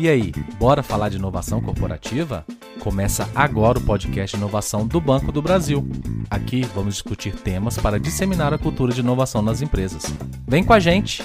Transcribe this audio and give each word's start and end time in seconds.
E 0.00 0.08
aí, 0.08 0.32
bora 0.58 0.82
falar 0.82 1.10
de 1.10 1.18
inovação 1.18 1.60
corporativa? 1.60 2.42
Começa 2.78 3.28
agora 3.34 3.78
o 3.78 3.82
podcast 3.82 4.34
Inovação 4.34 4.86
do 4.86 4.98
Banco 4.98 5.30
do 5.30 5.42
Brasil. 5.42 5.86
Aqui 6.30 6.62
vamos 6.74 6.94
discutir 6.94 7.34
temas 7.34 7.76
para 7.76 8.00
disseminar 8.00 8.54
a 8.54 8.56
cultura 8.56 8.94
de 8.94 9.00
inovação 9.00 9.42
nas 9.42 9.60
empresas. 9.60 10.04
Vem 10.48 10.64
com 10.64 10.72
a 10.72 10.80
gente! 10.80 11.22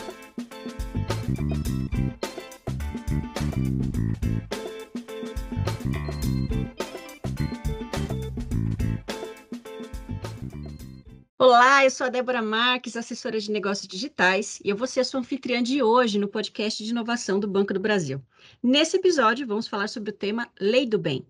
Eu 11.85 11.91
sou 11.91 12.07
a 12.07 12.09
Débora 12.09 12.41
Marques, 12.41 12.97
assessora 12.97 13.39
de 13.39 13.51
negócios 13.51 13.87
digitais, 13.87 14.59
e 14.65 14.69
eu 14.69 14.75
vou 14.75 14.87
ser 14.87 15.01
a 15.01 15.03
sua 15.03 15.19
anfitriã 15.19 15.61
de 15.61 15.83
hoje 15.83 16.17
no 16.17 16.27
podcast 16.27 16.83
de 16.83 16.89
inovação 16.89 17.39
do 17.39 17.47
Banco 17.47 17.75
do 17.75 17.79
Brasil. 17.79 18.19
Nesse 18.63 18.97
episódio, 18.97 19.45
vamos 19.45 19.67
falar 19.67 19.87
sobre 19.87 20.09
o 20.09 20.13
tema 20.13 20.49
Lei 20.59 20.87
do 20.87 20.97
Bem, 20.97 21.23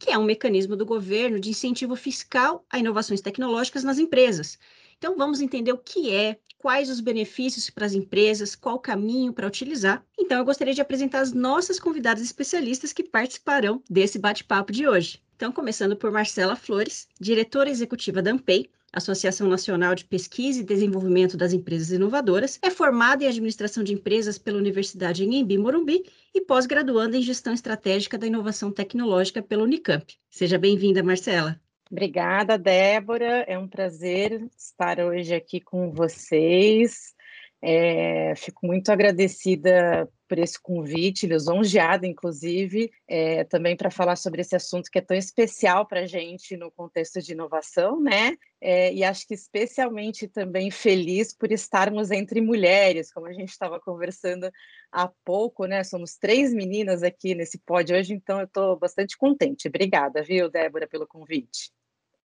que 0.00 0.10
é 0.10 0.18
um 0.18 0.24
mecanismo 0.24 0.74
do 0.74 0.84
governo 0.84 1.38
de 1.38 1.50
incentivo 1.50 1.94
fiscal 1.94 2.66
a 2.68 2.80
inovações 2.80 3.20
tecnológicas 3.20 3.84
nas 3.84 4.00
empresas. 4.00 4.58
Então, 4.98 5.16
vamos 5.16 5.40
entender 5.40 5.72
o 5.72 5.78
que 5.78 6.12
é, 6.12 6.40
quais 6.58 6.90
os 6.90 6.98
benefícios 6.98 7.70
para 7.70 7.86
as 7.86 7.94
empresas, 7.94 8.56
qual 8.56 8.74
o 8.74 8.80
caminho 8.80 9.32
para 9.32 9.46
utilizar. 9.46 10.04
Então, 10.18 10.38
eu 10.38 10.44
gostaria 10.44 10.74
de 10.74 10.80
apresentar 10.80 11.20
as 11.20 11.32
nossas 11.32 11.78
convidadas 11.78 12.24
especialistas 12.24 12.92
que 12.92 13.04
participarão 13.04 13.80
desse 13.88 14.18
bate-papo 14.18 14.72
de 14.72 14.88
hoje. 14.88 15.22
Então, 15.36 15.52
começando 15.52 15.94
por 15.94 16.10
Marcela 16.10 16.56
Flores, 16.56 17.06
diretora 17.20 17.70
executiva 17.70 18.20
da 18.20 18.32
Ampei, 18.32 18.68
Associação 18.92 19.48
Nacional 19.48 19.94
de 19.94 20.04
Pesquisa 20.04 20.60
e 20.60 20.64
Desenvolvimento 20.64 21.36
das 21.36 21.52
Empresas 21.52 21.90
Inovadoras, 21.90 22.58
é 22.62 22.70
formada 22.70 23.24
em 23.24 23.28
Administração 23.28 23.84
de 23.84 23.92
Empresas 23.92 24.38
pela 24.38 24.58
Universidade 24.58 25.24
Embi 25.24 25.56
Morumbi 25.56 26.02
e 26.34 26.40
pós-graduanda 26.40 27.16
em 27.16 27.22
Gestão 27.22 27.52
Estratégica 27.52 28.18
da 28.18 28.26
Inovação 28.26 28.72
Tecnológica 28.72 29.40
pela 29.42 29.62
Unicamp. 29.62 30.14
Seja 30.28 30.58
bem-vinda, 30.58 31.02
Marcela. 31.02 31.60
Obrigada, 31.90 32.56
Débora. 32.56 33.44
É 33.48 33.58
um 33.58 33.66
prazer 33.66 34.48
estar 34.56 35.00
hoje 35.00 35.34
aqui 35.34 35.60
com 35.60 35.92
vocês. 35.92 37.14
É, 37.62 38.32
fico 38.36 38.66
muito 38.66 38.90
agradecida 38.90 40.08
por 40.30 40.38
esse 40.38 40.62
convite, 40.62 41.26
lisonjeada, 41.26 42.06
inclusive, 42.06 42.88
é, 43.08 43.42
também 43.42 43.76
para 43.76 43.90
falar 43.90 44.14
sobre 44.14 44.42
esse 44.42 44.54
assunto 44.54 44.88
que 44.88 45.00
é 45.00 45.02
tão 45.02 45.16
especial 45.16 45.84
para 45.84 46.02
a 46.02 46.06
gente 46.06 46.56
no 46.56 46.70
contexto 46.70 47.20
de 47.20 47.32
inovação, 47.32 48.00
né? 48.00 48.36
É, 48.60 48.94
e 48.94 49.02
acho 49.02 49.26
que 49.26 49.34
especialmente 49.34 50.28
também 50.28 50.70
feliz 50.70 51.34
por 51.34 51.50
estarmos 51.50 52.12
entre 52.12 52.40
mulheres, 52.40 53.12
como 53.12 53.26
a 53.26 53.32
gente 53.32 53.48
estava 53.48 53.80
conversando 53.80 54.48
há 54.92 55.10
pouco, 55.24 55.66
né? 55.66 55.82
Somos 55.82 56.16
três 56.16 56.54
meninas 56.54 57.02
aqui 57.02 57.34
nesse 57.34 57.58
pódio 57.58 57.96
hoje, 57.96 58.14
então 58.14 58.38
eu 58.38 58.46
estou 58.46 58.78
bastante 58.78 59.18
contente. 59.18 59.66
Obrigada, 59.66 60.22
viu, 60.22 60.48
Débora, 60.48 60.86
pelo 60.86 61.08
convite. 61.08 61.72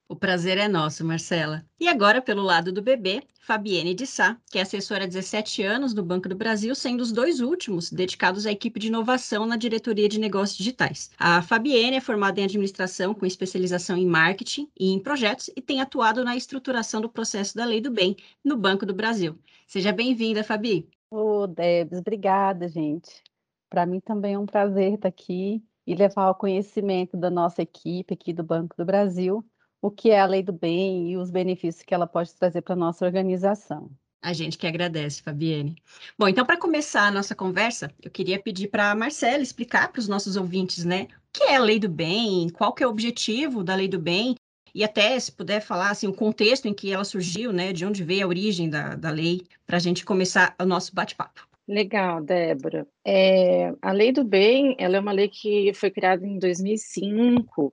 O 0.07 0.15
prazer 0.15 0.59
é 0.59 0.69
nosso, 0.69 1.03
Marcela. 1.03 1.65
E 1.81 1.89
agora, 1.89 2.21
pelo 2.21 2.43
lado 2.43 2.71
do 2.71 2.83
bebê, 2.83 3.23
Fabienne 3.41 3.95
de 3.95 4.07
Sá, 4.07 4.39
que 4.51 4.59
é 4.59 4.63
assessora 4.63 5.05
há 5.05 5.07
17 5.07 5.63
anos 5.63 5.95
no 5.95 6.03
Banco 6.03 6.29
do 6.29 6.37
Brasil, 6.37 6.75
sendo 6.75 7.01
os 7.01 7.11
dois 7.11 7.41
últimos 7.41 7.91
dedicados 7.91 8.47
à 8.47 8.53
equipe 8.53 8.79
de 8.79 8.89
inovação 8.89 9.47
na 9.47 9.57
diretoria 9.57 10.07
de 10.07 10.21
negócios 10.21 10.59
digitais. 10.59 11.11
A 11.19 11.41
Fabienne 11.41 11.97
é 11.97 12.01
formada 12.03 12.39
em 12.39 12.45
administração 12.45 13.15
com 13.15 13.25
especialização 13.25 13.97
em 13.97 14.07
marketing 14.07 14.69
e 14.79 14.93
em 14.93 14.99
projetos 14.99 15.49
e 15.57 15.63
tem 15.63 15.81
atuado 15.81 16.23
na 16.23 16.37
estruturação 16.37 17.01
do 17.01 17.09
processo 17.09 17.57
da 17.57 17.65
Lei 17.65 17.81
do 17.81 17.91
Bem 17.91 18.15
no 18.45 18.59
Banco 18.59 18.85
do 18.85 18.93
Brasil. 18.93 19.39
Seja 19.67 19.91
bem-vinda, 19.91 20.45
Fabi. 20.45 20.87
Ô, 21.11 21.43
oh, 21.43 21.47
Debs, 21.47 21.99
obrigada, 21.99 22.69
gente. 22.69 23.23
Para 23.71 23.87
mim 23.87 24.01
também 24.01 24.35
é 24.35 24.39
um 24.39 24.47
prazer 24.47 24.95
estar 24.95 25.09
aqui 25.09 25.63
e 25.87 25.95
levar 25.95 26.31
o 26.31 26.35
conhecimento 26.35 27.17
da 27.17 27.31
nossa 27.31 27.63
equipe 27.63 28.13
aqui 28.13 28.33
do 28.35 28.43
Banco 28.43 28.77
do 28.77 28.85
Brasil 28.85 29.43
o 29.85 29.91
que 29.91 30.11
é 30.11 30.19
a 30.19 30.25
lei 30.25 30.43
do 30.43 30.51
bem 30.51 31.11
e 31.11 31.17
os 31.19 31.31
benefícios 31.31 31.85
que 31.85 31.93
ela 31.93 32.07
pode 32.07 32.33
trazer 32.35 32.63
para 32.63 32.73
a 32.73 32.77
nossa 32.77 33.05
organização. 33.05 33.91
A 34.23 34.33
gente 34.33 34.57
que 34.57 34.67
agradece, 34.67 35.21
Fabiane. 35.21 35.77
Bom, 36.19 36.27
então, 36.27 36.47
para 36.47 36.57
começar 36.57 37.09
a 37.09 37.11
nossa 37.11 37.35
conversa, 37.35 37.91
eu 38.03 38.11
queria 38.11 38.39
pedir 38.39 38.69
para 38.69 38.91
a 38.91 38.95
Marcela 38.95 39.43
explicar 39.43 39.93
para 39.93 40.01
os 40.01 40.09
nossos 40.09 40.37
ouvintes, 40.37 40.87
né, 40.87 41.03
o 41.03 41.39
que 41.39 41.45
é 41.45 41.57
a 41.57 41.61
lei 41.61 41.79
do 41.79 41.91
bem, 41.91 42.49
qual 42.49 42.73
que 42.73 42.83
é 42.83 42.87
o 42.87 42.91
objetivo 42.91 43.63
da 43.63 43.75
lei 43.75 43.87
do 43.87 43.99
bem, 43.99 44.35
e 44.75 44.83
até, 44.83 45.21
se 45.21 45.31
puder 45.31 45.61
falar, 45.61 45.91
assim, 45.91 46.07
o 46.07 46.15
contexto 46.15 46.67
em 46.67 46.73
que 46.73 46.91
ela 46.91 47.05
surgiu, 47.05 47.53
né, 47.53 47.71
de 47.71 47.85
onde 47.85 48.03
veio 48.03 48.25
a 48.25 48.29
origem 48.29 48.71
da, 48.71 48.95
da 48.95 49.11
lei, 49.11 49.43
para 49.67 49.77
a 49.77 49.81
gente 49.81 50.03
começar 50.03 50.55
o 50.59 50.65
nosso 50.65 50.95
bate-papo. 50.95 51.47
Legal, 51.69 52.23
Débora. 52.23 52.87
É, 53.07 53.73
a 53.81 53.93
Lei 53.93 54.13
do 54.13 54.25
Bem, 54.25 54.77
ela 54.79 54.97
é 54.97 55.01
uma 55.01 55.13
lei 55.13 55.29
que 55.29 55.73
foi 55.75 55.91
criada 55.91 56.27
em 56.27 56.39
2005 56.39 57.73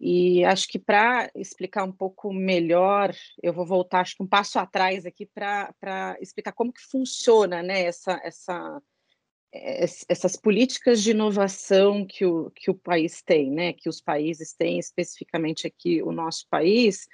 e 0.00 0.42
acho 0.44 0.66
que 0.66 0.78
para 0.78 1.30
explicar 1.34 1.84
um 1.84 1.92
pouco 1.92 2.32
melhor, 2.32 3.14
eu 3.42 3.52
vou 3.52 3.66
voltar 3.66 4.00
acho 4.00 4.16
que 4.16 4.22
um 4.22 4.26
passo 4.26 4.58
atrás 4.58 5.04
aqui 5.04 5.26
para 5.26 6.16
explicar 6.20 6.52
como 6.52 6.72
que 6.72 6.80
funciona 6.80 7.62
né, 7.62 7.82
essa, 7.82 8.18
essa, 8.24 8.82
essas 10.08 10.36
políticas 10.36 11.02
de 11.02 11.10
inovação 11.10 12.06
que 12.06 12.24
o, 12.24 12.50
que 12.52 12.70
o 12.70 12.74
país 12.74 13.20
tem, 13.20 13.50
né, 13.50 13.74
que 13.74 13.90
os 13.90 14.00
países 14.00 14.54
têm, 14.54 14.78
especificamente 14.78 15.66
aqui 15.66 16.02
o 16.02 16.12
nosso 16.12 16.46
país, 16.48 17.06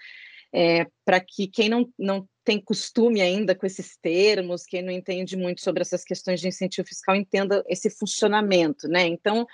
é, 0.52 0.86
para 1.04 1.18
que 1.18 1.48
quem 1.48 1.68
não, 1.68 1.92
não 1.98 2.28
tem 2.44 2.60
costume 2.60 3.20
ainda 3.20 3.52
com 3.52 3.66
esses 3.66 3.96
termos, 3.96 4.64
quem 4.64 4.80
não 4.80 4.92
entende 4.92 5.36
muito 5.36 5.60
sobre 5.60 5.82
essas 5.82 6.04
questões 6.04 6.40
de 6.40 6.46
incentivo 6.46 6.86
fiscal, 6.86 7.16
entenda 7.16 7.64
esse 7.66 7.90
funcionamento. 7.90 8.86
Né? 8.86 9.08
Então, 9.08 9.44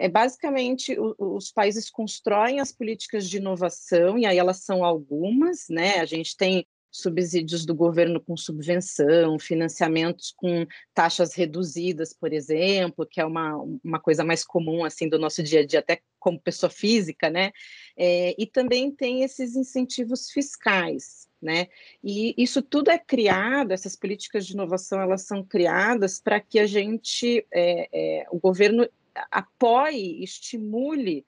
é 0.00 0.08
basicamente 0.08 0.96
os 1.18 1.52
países 1.52 1.90
constroem 1.90 2.58
as 2.58 2.72
políticas 2.72 3.28
de 3.28 3.36
inovação 3.36 4.18
e 4.18 4.24
aí 4.24 4.38
elas 4.38 4.64
são 4.64 4.82
algumas, 4.82 5.66
né? 5.68 6.00
A 6.00 6.06
gente 6.06 6.34
tem 6.34 6.66
subsídios 6.90 7.66
do 7.66 7.74
governo 7.74 8.18
com 8.18 8.34
subvenção, 8.34 9.38
financiamentos 9.38 10.32
com 10.34 10.66
taxas 10.94 11.34
reduzidas, 11.34 12.14
por 12.14 12.32
exemplo, 12.32 13.06
que 13.06 13.20
é 13.20 13.26
uma, 13.26 13.56
uma 13.84 14.00
coisa 14.00 14.24
mais 14.24 14.42
comum 14.42 14.84
assim 14.86 15.06
do 15.06 15.18
nosso 15.18 15.42
dia 15.42 15.60
a 15.60 15.66
dia, 15.66 15.80
até 15.80 16.00
como 16.18 16.40
pessoa 16.40 16.70
física, 16.70 17.28
né? 17.28 17.52
É, 17.94 18.34
e 18.38 18.46
também 18.46 18.90
tem 18.90 19.22
esses 19.22 19.54
incentivos 19.54 20.30
fiscais, 20.30 21.28
né? 21.42 21.68
E 22.02 22.34
isso 22.38 22.62
tudo 22.62 22.90
é 22.90 22.98
criado, 22.98 23.72
essas 23.72 23.94
políticas 23.94 24.46
de 24.46 24.54
inovação 24.54 24.98
elas 24.98 25.26
são 25.26 25.44
criadas 25.44 26.18
para 26.18 26.40
que 26.40 26.58
a 26.58 26.66
gente, 26.66 27.46
é, 27.52 27.88
é, 27.92 28.26
o 28.30 28.40
governo 28.40 28.88
apoie, 29.30 30.22
estimule, 30.22 31.24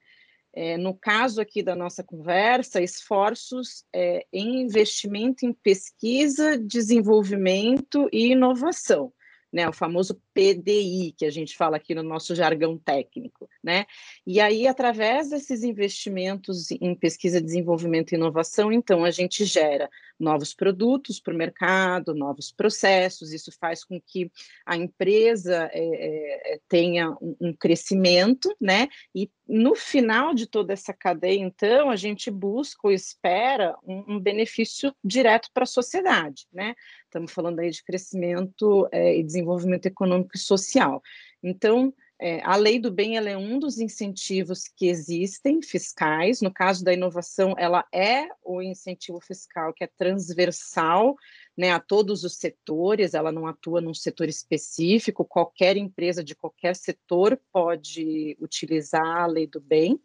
é, 0.53 0.77
no 0.77 0.93
caso 0.93 1.41
aqui 1.41 1.63
da 1.63 1.75
nossa 1.75 2.03
conversa, 2.03 2.81
esforços 2.81 3.83
é, 3.91 4.25
em 4.31 4.61
investimento 4.61 5.45
em 5.45 5.53
pesquisa, 5.53 6.57
desenvolvimento 6.57 8.07
e 8.11 8.31
inovação 8.31 9.11
né, 9.53 9.69
o 9.69 9.73
famoso 9.73 10.19
PDI, 10.33 11.13
que 11.15 11.25
a 11.25 11.29
gente 11.29 11.55
fala 11.55 11.77
aqui 11.77 11.93
no 11.93 12.01
nosso 12.01 12.33
jargão 12.33 12.75
técnico, 12.75 13.47
né? 13.63 13.85
E 14.25 14.41
aí, 14.41 14.65
através 14.65 15.29
desses 15.29 15.63
investimentos 15.63 16.71
em 16.71 16.95
pesquisa, 16.95 17.39
desenvolvimento 17.39 18.11
e 18.11 18.15
inovação, 18.15 18.71
então 18.71 19.05
a 19.05 19.11
gente 19.11 19.45
gera 19.45 19.87
novos 20.19 20.53
produtos 20.53 21.19
para 21.19 21.33
o 21.33 21.37
mercado, 21.37 22.15
novos 22.15 22.51
processos, 22.51 23.31
isso 23.31 23.51
faz 23.51 23.83
com 23.83 24.01
que 24.01 24.31
a 24.65 24.75
empresa 24.75 25.69
é, 25.71 26.53
é, 26.53 26.59
tenha 26.67 27.11
um, 27.21 27.35
um 27.39 27.53
crescimento, 27.53 28.55
né? 28.59 28.87
E 29.13 29.29
no 29.47 29.75
final 29.75 30.33
de 30.33 30.47
toda 30.47 30.73
essa 30.73 30.93
cadeia, 30.93 31.39
então, 31.39 31.89
a 31.89 31.95
gente 31.95 32.31
busca 32.31 32.87
ou 32.87 32.91
espera 32.91 33.75
um, 33.85 34.15
um 34.15 34.19
benefício 34.19 34.95
direto 35.03 35.49
para 35.53 35.63
a 35.63 35.67
sociedade, 35.67 36.47
né? 36.51 36.73
Estamos 37.13 37.31
falando 37.31 37.59
aí 37.59 37.69
de 37.69 37.83
crescimento 37.83 38.89
é, 38.91 39.15
e 39.15 39.23
desenvolvimento 39.23 39.85
econômico 39.85 40.31
e 40.33 40.39
social. 40.39 40.99
Então, 41.43 41.93
é, 42.19 42.41
a 42.43 42.55
lei 42.55 42.79
do 42.79 42.89
bem 42.89 43.17
é 43.17 43.37
um 43.37 43.59
dos 43.59 43.77
incentivos 43.77 44.63
que 44.67 44.87
existem 44.87 45.61
fiscais. 45.61 46.41
No 46.41 46.51
caso 46.51 46.83
da 46.83 46.91
inovação, 46.91 47.53
ela 47.55 47.85
é 47.93 48.27
o 48.43 48.63
incentivo 48.63 49.19
fiscal 49.21 49.71
que 49.75 49.83
é 49.83 49.89
transversal 49.95 51.15
né, 51.55 51.69
a 51.69 51.79
todos 51.79 52.23
os 52.23 52.35
setores, 52.37 53.13
ela 53.13 53.31
não 53.31 53.45
atua 53.45 53.79
num 53.79 53.93
setor 53.93 54.27
específico, 54.27 55.23
qualquer 55.23 55.77
empresa 55.77 56.23
de 56.23 56.33
qualquer 56.33 56.75
setor 56.75 57.39
pode 57.51 58.35
utilizar 58.41 59.05
a 59.05 59.27
lei 59.27 59.45
do 59.45 59.61
bem 59.61 60.01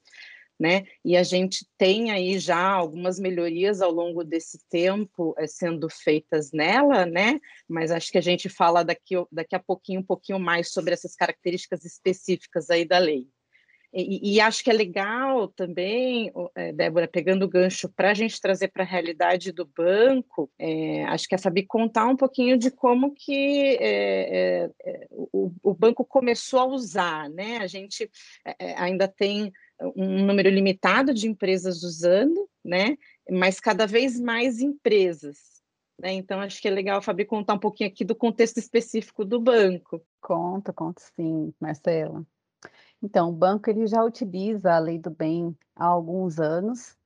né? 0.59 0.85
E 1.05 1.17
a 1.17 1.23
gente 1.23 1.67
tem 1.77 2.11
aí 2.11 2.39
já 2.39 2.61
algumas 2.61 3.19
melhorias 3.19 3.81
ao 3.81 3.93
longo 3.93 4.25
desse 4.25 4.59
tempo 4.69 5.35
é, 5.39 5.47
sendo 5.47 5.89
feitas 5.89 6.51
nela, 6.53 7.07
né? 7.07 7.41
Mas 7.69 7.91
acho 7.91 8.11
que 8.11 8.19
a 8.19 8.23
gente 8.23 8.49
fala 8.49 8.85
daqui, 8.85 9.15
daqui 9.31 9.55
a 9.55 9.61
pouquinho 9.61 10.01
um 10.01 10.05
pouquinho 10.05 10.41
mais 10.41 10.73
sobre 10.73 10.93
essas 10.93 11.15
características 11.15 11.85
específicas 11.85 12.71
aí 12.71 12.85
da 12.85 12.99
lei. 12.99 13.29
E, 13.93 14.35
e, 14.35 14.41
acho 14.41 14.63
que 14.63 14.69
é 14.71 14.73
legal 14.75 15.49
também, 15.49 16.31
é, 16.55 16.73
Débora, 16.75 17.09
pegando 17.09 17.45
o 17.45 17.49
gancho 17.49 17.89
para 17.89 18.11
a 18.11 18.15
gente 18.15 18.39
trazer 18.39 18.69
para 18.69 18.83
a 18.83 18.87
realidade 18.87 19.51
do 19.51 19.65
banco, 19.65 20.51
é, 20.59 21.05
acho 21.05 21.27
que 21.27 21.35
a 21.35 21.39
Fabi 21.39 21.63
contar 21.63 22.07
um 22.07 22.17
pouquinho 22.17 22.59
de 22.59 22.71
como 22.71 23.15
que 23.15 23.79
é, 23.81 24.67
é, 24.67 24.71
é 24.85 25.09
o, 25.11 25.51
o, 25.63 25.73
banco 25.73 26.05
começou 26.05 26.61
a 26.61 26.67
usar, 26.67 27.31
né? 27.31 27.59
A 27.59 27.67
gente 27.67 28.11
ainda 28.77 29.09
tem 29.09 29.51
um 29.81 30.25
número 30.27 30.49
limitado 30.49 31.15
de 31.15 31.29
empresas 31.29 31.83
usando, 31.83 32.49
né? 32.65 32.97
Mas 33.31 33.61
cada 33.61 33.87
vez 33.87 34.19
mais 34.19 34.61
empresas. 34.61 35.63
Né? 35.99 36.13
Então, 36.13 36.41
acho 36.41 36.61
que 36.61 36.69
é 36.69 36.71
legal, 36.71 37.03
Fabi, 37.03 37.25
contar 37.25 37.55
um 37.55 37.59
pouquinho 37.59 37.91
aqui 37.91 38.05
do 38.05 38.15
contexto 38.15 38.59
específico 38.59 39.25
do 39.25 39.41
banco. 39.41 40.01
Conta, 40.21 40.73
conta 40.73 41.03
sim, 41.17 41.53
Marcela. 41.61 42.25
Então, 43.03 43.31
o 43.31 43.33
banco 43.33 43.71
ele 43.71 43.87
já 43.87 44.03
utiliza 44.03 44.73
a 44.73 44.79
lei 44.79 44.99
do 44.99 45.11
bem 45.11 45.57
há 45.77 45.87
alguns 45.87 46.39
anos, 46.39 46.97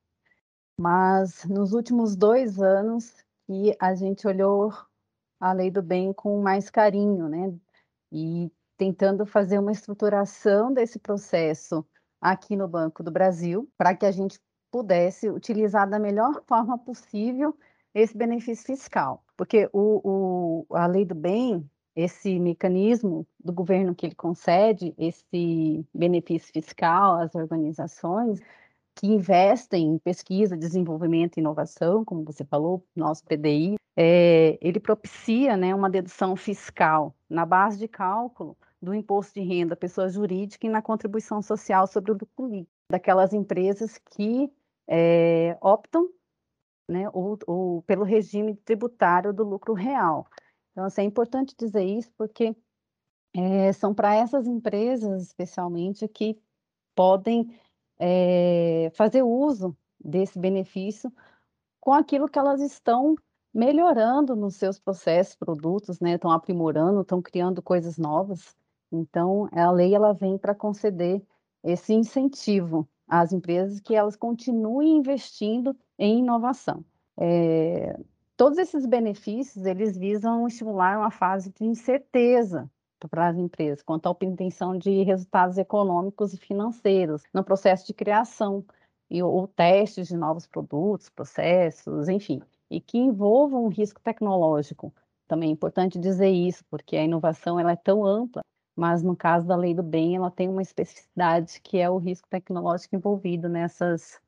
mas 0.79 1.43
nos 1.45 1.73
últimos 1.73 2.15
dois 2.15 2.59
anos 2.59 3.13
que 3.47 3.75
a 3.79 3.93
gente 3.93 4.27
olhou 4.27 4.71
a 5.39 5.53
lei 5.53 5.69
do 5.69 5.81
bem 5.81 6.13
com 6.13 6.41
mais 6.41 6.69
carinho, 6.69 7.27
né? 7.27 7.53
E 8.11 8.51
tentando 8.77 9.25
fazer 9.25 9.59
uma 9.59 9.71
estruturação 9.71 10.73
desse 10.73 10.97
processo 10.97 11.85
aqui 12.23 12.55
no 12.55 12.67
Banco 12.67 13.03
do 13.03 13.11
Brasil, 13.11 13.69
para 13.77 13.93
que 13.93 14.05
a 14.05 14.11
gente 14.11 14.39
pudesse 14.71 15.29
utilizar 15.29 15.87
da 15.89 15.99
melhor 15.99 16.41
forma 16.47 16.77
possível 16.77 17.55
esse 17.93 18.17
benefício 18.17 18.65
fiscal. 18.65 19.23
Porque 19.35 19.69
o, 19.73 20.65
o, 20.69 20.75
a 20.75 20.87
lei 20.87 21.03
do 21.05 21.13
bem, 21.13 21.69
esse 21.95 22.39
mecanismo 22.39 23.27
do 23.43 23.51
governo 23.51 23.93
que 23.93 24.05
ele 24.05 24.15
concede 24.15 24.95
esse 24.97 25.85
benefício 25.93 26.51
fiscal 26.53 27.19
às 27.19 27.35
organizações 27.35 28.39
que 28.95 29.07
investem 29.07 29.87
em 29.87 29.97
pesquisa, 29.97 30.55
desenvolvimento 30.55 31.37
e 31.37 31.39
inovação, 31.41 32.05
como 32.05 32.23
você 32.23 32.45
falou, 32.45 32.85
nosso 32.95 33.23
PDI, 33.25 33.75
é, 33.97 34.57
ele 34.61 34.79
propicia 34.79 35.57
né, 35.57 35.73
uma 35.73 35.89
dedução 35.89 36.35
fiscal 36.35 37.13
na 37.29 37.45
base 37.45 37.77
de 37.77 37.87
cálculo 37.87 38.55
do 38.83 38.93
imposto 38.93 39.33
de 39.33 39.41
renda 39.45 39.77
pessoa 39.77 40.09
jurídica 40.09 40.67
e 40.67 40.69
na 40.69 40.81
contribuição 40.81 41.41
social 41.41 41.87
sobre 41.87 42.11
o 42.11 42.15
lucro 42.15 42.47
líquido 42.47 42.69
daquelas 42.91 43.33
empresas 43.33 43.97
que 43.97 44.51
é, 44.87 45.57
optam 45.61 46.09
né, 46.87 47.09
ou, 47.13 47.39
ou 47.47 47.81
pelo 47.83 48.03
regime 48.03 48.55
tributário 48.57 49.33
do 49.33 49.43
lucro 49.43 49.73
real. 49.73 50.27
Então, 50.71 50.83
assim, 50.83 51.01
é 51.01 51.05
importante 51.05 51.55
dizer 51.57 51.83
isso 51.83 52.11
porque 52.17 52.55
é, 53.33 53.71
são 53.71 53.93
para 53.93 54.13
essas 54.15 54.45
empresas, 54.45 55.23
especialmente, 55.23 56.07
que 56.07 56.37
podem 56.93 57.57
é, 57.97 58.91
fazer 58.95 59.23
uso 59.23 59.75
desse 59.97 60.37
benefício 60.37 61.11
com 61.79 61.93
aquilo 61.93 62.27
que 62.27 62.37
elas 62.37 62.61
estão 62.61 63.15
melhorando 63.53 64.35
nos 64.35 64.55
seus 64.55 64.77
processos, 64.77 65.35
produtos, 65.35 65.99
né? 65.99 66.15
Estão 66.15 66.31
aprimorando, 66.31 67.01
estão 67.01 67.21
criando 67.21 67.61
coisas 67.61 67.97
novas. 67.97 68.55
Então, 68.93 69.49
a 69.51 69.71
lei 69.71 69.95
ela 69.95 70.13
vem 70.13 70.37
para 70.37 70.53
conceder 70.53 71.21
esse 71.63 71.93
incentivo 71.93 72.87
às 73.07 73.33
empresas 73.33 73.79
que 73.79 73.95
elas 73.95 74.15
continuem 74.15 74.97
investindo 74.97 75.75
em 75.97 76.19
inovação. 76.19 76.85
É, 77.17 77.99
todos 78.37 78.59
esses 78.59 78.85
benefícios, 78.85 79.65
eles 79.65 79.97
visam 79.97 80.47
estimular 80.47 80.99
uma 80.99 81.09
fase 81.09 81.51
de 81.51 81.65
incerteza 81.65 82.69
para 83.09 83.27
as 83.27 83.37
empresas 83.37 83.83
quanto 83.83 84.07
à 84.07 84.11
obtenção 84.11 84.77
de 84.77 85.03
resultados 85.03 85.57
econômicos 85.57 86.33
e 86.33 86.37
financeiros 86.37 87.23
no 87.33 87.43
processo 87.43 87.85
de 87.85 87.93
criação 87.93 88.63
e, 89.09 89.21
ou 89.21 89.47
testes 89.47 90.07
de 90.07 90.15
novos 90.15 90.47
produtos, 90.47 91.09
processos, 91.09 92.07
enfim, 92.07 92.41
e 92.69 92.79
que 92.79 92.97
envolvam 92.97 93.65
um 93.65 93.69
risco 93.69 93.99
tecnológico. 93.99 94.93
Também 95.27 95.49
é 95.49 95.51
importante 95.51 95.99
dizer 95.99 96.29
isso, 96.29 96.63
porque 96.69 96.95
a 96.95 97.03
inovação 97.03 97.59
ela 97.59 97.73
é 97.73 97.75
tão 97.75 98.05
ampla, 98.05 98.41
mas 98.75 99.03
no 99.03 99.15
caso 99.15 99.47
da 99.47 99.55
lei 99.55 99.73
do 99.73 99.83
bem, 99.83 100.15
ela 100.15 100.31
tem 100.31 100.47
uma 100.49 100.61
especificidade 100.61 101.59
que 101.61 101.77
é 101.77 101.89
o 101.89 101.97
risco 101.97 102.27
tecnológico 102.29 102.95
envolvido 102.95 103.47
nessas 103.47 104.21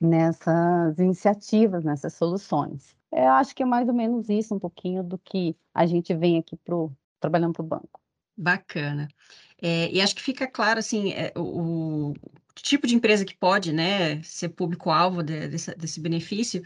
nessas 0.00 0.98
iniciativas, 0.98 1.84
nessas 1.84 2.14
soluções. 2.14 2.94
Eu 3.10 3.30
acho 3.30 3.54
que 3.54 3.62
é 3.62 3.66
mais 3.66 3.88
ou 3.88 3.94
menos 3.94 4.28
isso, 4.28 4.54
um 4.54 4.58
pouquinho 4.58 5.02
do 5.02 5.16
que 5.18 5.56
a 5.72 5.86
gente 5.86 6.14
vem 6.14 6.38
aqui 6.38 6.56
pro, 6.56 6.92
trabalhando 7.18 7.54
para 7.54 7.62
o 7.62 7.66
banco. 7.66 8.00
Bacana. 8.36 9.08
É, 9.60 9.90
e 9.90 10.00
acho 10.00 10.14
que 10.14 10.22
fica 10.22 10.46
claro, 10.46 10.78
assim, 10.78 11.12
é, 11.12 11.32
o, 11.34 12.10
o, 12.10 12.14
tipo 12.56 12.86
de 12.86 12.94
empresa 12.94 13.24
que 13.24 13.34
pode, 13.34 13.72
né, 13.72 14.22
ser 14.22 14.50
público-alvo 14.50 15.22
de, 15.22 15.48
desse, 15.48 15.74
desse 15.74 16.00
benefício, 16.00 16.62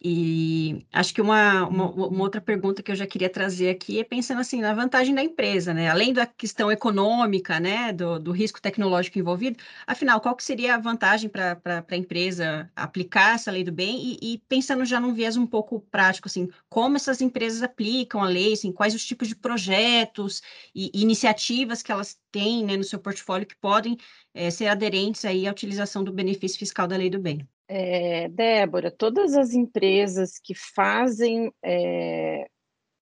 e 0.00 0.86
acho 0.92 1.14
que 1.14 1.22
uma, 1.22 1.66
uma, 1.66 1.90
uma, 1.90 2.22
outra 2.22 2.40
pergunta 2.40 2.82
que 2.82 2.92
eu 2.92 2.96
já 2.96 3.06
queria 3.06 3.30
trazer 3.30 3.70
aqui 3.70 3.98
é 3.98 4.04
pensando 4.04 4.40
assim 4.40 4.60
na 4.60 4.74
vantagem 4.74 5.14
da 5.14 5.22
empresa, 5.22 5.72
né? 5.72 5.88
Além 5.88 6.12
da 6.12 6.26
questão 6.26 6.70
econômica, 6.70 7.58
né, 7.58 7.92
do, 7.94 8.18
do 8.18 8.30
risco 8.30 8.60
tecnológico 8.60 9.18
envolvido, 9.18 9.58
afinal, 9.86 10.20
qual 10.20 10.36
que 10.36 10.44
seria 10.44 10.74
a 10.74 10.78
vantagem 10.78 11.30
para 11.30 11.58
a 11.88 11.96
empresa 11.96 12.70
aplicar 12.76 13.34
essa 13.36 13.50
lei 13.50 13.64
do 13.64 13.72
bem? 13.72 14.18
E, 14.20 14.34
e, 14.34 14.38
pensando 14.48 14.84
já 14.84 15.00
num 15.00 15.14
viés 15.14 15.36
um 15.36 15.46
pouco 15.46 15.80
prático, 15.90 16.28
assim, 16.28 16.48
como 16.68 16.96
essas 16.96 17.20
empresas 17.22 17.62
aplicam 17.62 18.22
a 18.22 18.28
lei, 18.28 18.52
assim, 18.52 18.72
quais 18.72 18.94
os 18.94 19.04
tipos 19.04 19.28
de 19.28 19.34
projetos 19.34 20.42
e, 20.74 20.90
e 20.94 21.02
iniciativas 21.02 21.82
que 21.82 21.90
elas 21.90 22.18
têm 22.30 22.64
né, 22.64 22.76
no 22.76 22.84
seu 22.84 22.98
portfólio 22.98 23.46
que 23.46 23.56
podem 23.56 23.96
é, 24.34 24.50
ser 24.50 24.66
aderentes 24.66 25.24
aí 25.24 25.46
à 25.46 25.50
utilização 25.50 26.04
do 26.04 26.12
benefício 26.12 26.58
fiscal 26.58 26.86
da 26.86 26.96
lei 26.96 27.08
do 27.10 27.18
bem. 27.18 27.48
É, 27.68 28.28
Débora, 28.28 28.90
todas 28.90 29.36
as 29.36 29.52
empresas 29.52 30.38
que 30.38 30.54
fazem 30.54 31.52
é, 31.64 32.46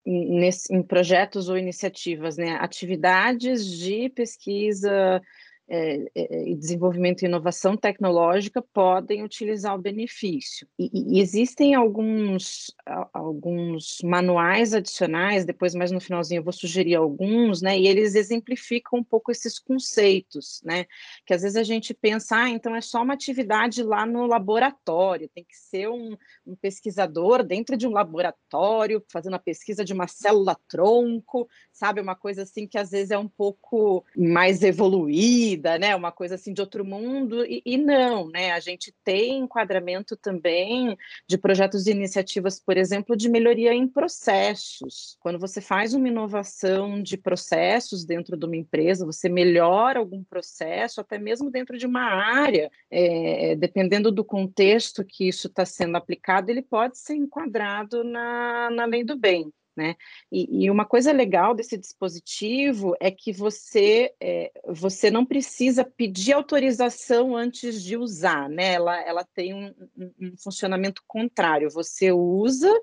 nesse, 0.06 0.74
em 0.74 0.82
projetos 0.82 1.50
ou 1.50 1.58
iniciativas, 1.58 2.38
né, 2.38 2.58
atividades 2.60 3.66
de 3.66 4.10
pesquisa, 4.10 5.22
e 5.70 6.56
desenvolvimento 6.56 7.22
e 7.22 7.26
inovação 7.26 7.76
tecnológica 7.76 8.62
podem 8.62 9.24
utilizar 9.24 9.76
o 9.76 9.82
benefício. 9.82 10.66
E, 10.80 11.18
e, 11.18 11.20
existem 11.20 11.76
alguns, 11.76 12.74
alguns 13.12 13.98
manuais 14.02 14.74
adicionais, 14.74 15.44
depois 15.44 15.76
mais 15.76 15.92
no 15.92 16.00
finalzinho 16.00 16.40
eu 16.40 16.44
vou 16.44 16.54
sugerir 16.54 16.96
alguns, 16.96 17.62
né, 17.62 17.78
e 17.78 17.88
eles 17.88 18.16
exemplificam 18.16 19.00
um 19.00 19.04
pouco 19.04 19.30
esses 19.30 19.60
conceitos, 19.60 20.62
né, 20.64 20.86
que 21.26 21.34
às 21.34 21.42
vezes 21.42 21.58
a 21.58 21.64
gente 21.64 21.94
pensa, 21.94 22.38
ah, 22.38 22.50
então 22.50 22.74
é 22.74 22.82
só 22.82 23.04
uma 23.04 23.14
atividade 23.14 23.84
lá 23.84 24.06
no 24.06 24.26
laboratório, 24.26 25.30
tem 25.34 25.44
que 25.44 25.58
ser 25.58 25.90
um, 25.90 26.16
um 26.46 26.56
pesquisador 26.56 27.44
dentro 27.44 27.76
de 27.76 27.86
um 27.86 27.92
laboratório, 27.92 29.04
fazendo 29.12 29.36
a 29.36 29.40
pesquisa 29.40 29.84
de 29.84 29.92
uma 29.92 30.08
célula-tronco, 30.08 31.48
sabe, 31.74 32.00
uma 32.00 32.16
coisa 32.16 32.44
assim 32.44 32.66
que 32.66 32.78
às 32.78 32.92
vezes 32.92 33.12
é 33.12 33.18
um 33.18 33.28
pouco 33.28 34.06
mais 34.16 34.64
evoluída, 34.64 35.57
vida, 35.58 35.78
né? 35.78 35.96
Uma 35.96 36.12
coisa 36.12 36.36
assim 36.36 36.54
de 36.54 36.62
outro 36.62 36.86
mundo, 36.86 37.44
e, 37.44 37.62
e, 37.66 37.78
não, 37.78 38.30
né? 38.30 38.52
A 38.52 38.60
gente 38.60 38.94
tem 39.04 39.40
enquadramento 39.40 40.16
também 40.16 40.96
de 41.28 41.38
projetos 41.38 41.88
e 41.88 41.92
iniciativas, 41.92 42.60
por 42.60 42.78
exemplo, 42.78 43.18
de 43.18 43.28
melhoria 43.28 43.74
em 43.74 43.88
processos. 43.88 45.18
Quando 45.20 45.40
você 45.40 45.60
faz 45.60 45.94
uma 45.94 46.08
inovação 46.08 47.02
de 47.02 47.18
processos 47.18 48.06
dentro 48.06 48.38
de 48.38 48.46
uma 48.46 48.56
empresa, 48.56 49.06
você 49.06 49.28
melhora 49.28 50.00
algum 50.00 50.24
processo, 50.24 51.02
até 51.02 51.18
mesmo 51.18 51.50
dentro 51.50 51.78
de 51.78 51.86
uma 51.86 52.04
área, 52.04 52.70
é, 52.92 53.56
dependendo 53.56 54.12
do 54.12 54.24
contexto 54.24 55.04
que 55.04 55.28
isso 55.28 55.48
está 55.48 55.66
sendo 55.66 55.98
aplicado, 55.98 56.52
ele 56.52 56.62
pode 56.62 56.98
ser 56.98 57.16
enquadrado 57.16 58.04
na, 58.04 58.70
na 58.70 58.86
lei 58.86 59.04
do 59.04 59.18
bem. 59.18 59.52
Né? 59.78 59.96
E, 60.32 60.66
e, 60.66 60.72
uma 60.72 60.86
coisa 60.86 61.12
legal 61.12 61.54
desse 61.54 61.78
dispositivo 61.78 62.96
é 63.00 63.12
que 63.12 63.32
você, 63.32 64.12
é, 64.20 64.52
você 64.66 65.12
não 65.12 65.24
precisa 65.24 65.86
pedir 65.86 66.34
autorização 66.34 67.38
antes 67.38 67.84
de 67.84 67.96
usar, 67.96 68.50
né? 68.50 68.74
Ela, 68.74 69.00
ela 69.02 69.24
tem 69.24 69.54
um, 69.54 69.72
um, 69.96 70.12
um 70.20 70.34
funcionamento 70.36 71.04
contrário. 71.06 71.70
Você 71.70 72.12
usa 72.12 72.74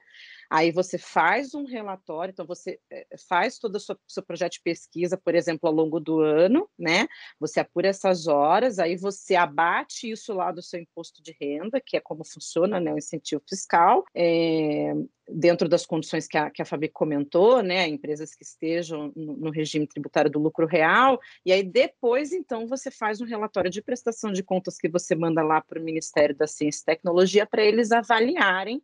Aí 0.55 0.71
você 0.71 0.97
faz 0.97 1.53
um 1.53 1.65
relatório, 1.65 2.31
então 2.31 2.47
você 2.47 2.79
eh, 2.89 3.09
faz 3.29 3.59
todo 3.59 3.75
o 3.75 3.81
seu, 3.81 4.23
projeto 4.25 4.53
de 4.53 4.61
pesquisa, 4.61 5.17
por 5.17 5.35
exemplo, 5.35 5.69
ao 5.69 5.75
longo 5.75 5.99
do 5.99 6.21
ano, 6.21 6.71
né? 6.79 7.09
Você 7.41 7.59
apura 7.59 7.89
essas 7.89 8.29
horas, 8.29 8.79
aí 8.79 8.97
você 8.97 9.35
abate 9.35 10.09
isso 10.09 10.33
lá 10.33 10.53
do 10.53 10.63
seu 10.63 10.79
imposto 10.79 11.21
de 11.21 11.37
renda, 11.41 11.81
que 11.85 11.97
é 11.97 12.01
como 12.01 12.25
funciona 12.25 12.79
né, 12.79 12.95
o 12.95 12.99
incentivo 12.99 13.43
fiscal, 13.49 14.05
é, 14.15 14.95
dentro 15.29 15.69
das 15.69 15.85
condições 15.85 16.29
que 16.29 16.39
a, 16.39 16.49
que 16.49 16.63
a 16.63 16.65
Fabi 16.65 16.89
comentou, 16.89 17.61
né? 17.61 17.89
Empresas 17.89 18.33
que 18.33 18.45
estejam 18.45 19.13
no 19.17 19.51
regime 19.51 19.89
tributário 19.89 20.31
do 20.31 20.39
lucro 20.39 20.69
real, 20.69 21.19
e 21.45 21.51
aí 21.51 21.65
depois, 21.65 22.33
então, 22.33 22.69
você 22.69 22.93
faz 22.93 23.21
um 23.21 23.27
relatório 23.27 23.73
de 23.73 23.83
prestação 23.83 24.31
de 24.31 24.45
contas 24.45 24.79
que 24.79 24.89
você 24.89 25.17
manda 25.17 25.43
lá 25.43 25.61
para 25.61 25.81
o 25.81 25.83
Ministério 25.83 26.37
da 26.37 26.47
Ciência 26.47 26.83
e 26.83 26.87
Tecnologia 26.95 27.45
para 27.45 27.65
eles 27.65 27.91
avaliarem 27.91 28.81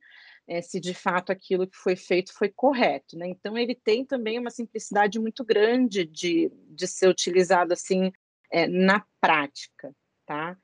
é, 0.46 0.60
se 0.60 0.80
de 0.80 0.94
fato 0.94 1.30
aquilo 1.30 1.66
que 1.66 1.76
foi 1.76 1.96
feito 1.96 2.32
foi 2.32 2.48
correto. 2.48 3.16
Né? 3.16 3.28
Então, 3.28 3.56
ele 3.56 3.74
tem 3.74 4.04
também 4.04 4.38
uma 4.38 4.50
simplicidade 4.50 5.18
muito 5.18 5.44
grande 5.44 6.04
de, 6.04 6.50
de 6.68 6.86
ser 6.86 7.08
utilizado 7.08 7.72
assim 7.72 8.12
é, 8.50 8.66
na 8.66 9.04
prática, 9.20 9.94
tá? 10.26 10.56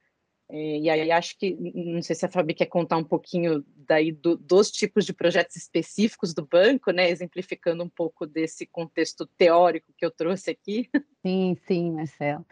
É, 0.48 0.78
e 0.78 0.90
aí 0.90 1.10
acho 1.10 1.36
que, 1.38 1.56
não 1.74 2.00
sei 2.02 2.14
se 2.14 2.24
a 2.24 2.28
Fabi 2.28 2.54
quer 2.54 2.66
contar 2.66 2.96
um 2.96 3.04
pouquinho 3.04 3.64
daí 3.74 4.12
do, 4.12 4.36
dos 4.36 4.70
tipos 4.70 5.04
de 5.04 5.12
projetos 5.12 5.56
específicos 5.56 6.32
do 6.32 6.46
banco, 6.46 6.92
né, 6.92 7.10
exemplificando 7.10 7.82
um 7.82 7.88
pouco 7.88 8.26
desse 8.26 8.64
contexto 8.64 9.26
teórico 9.36 9.92
que 9.96 10.06
eu 10.06 10.10
trouxe 10.10 10.50
aqui. 10.50 10.88
Sim, 11.26 11.56
sim, 11.66 11.90
Marcelo. 11.90 12.46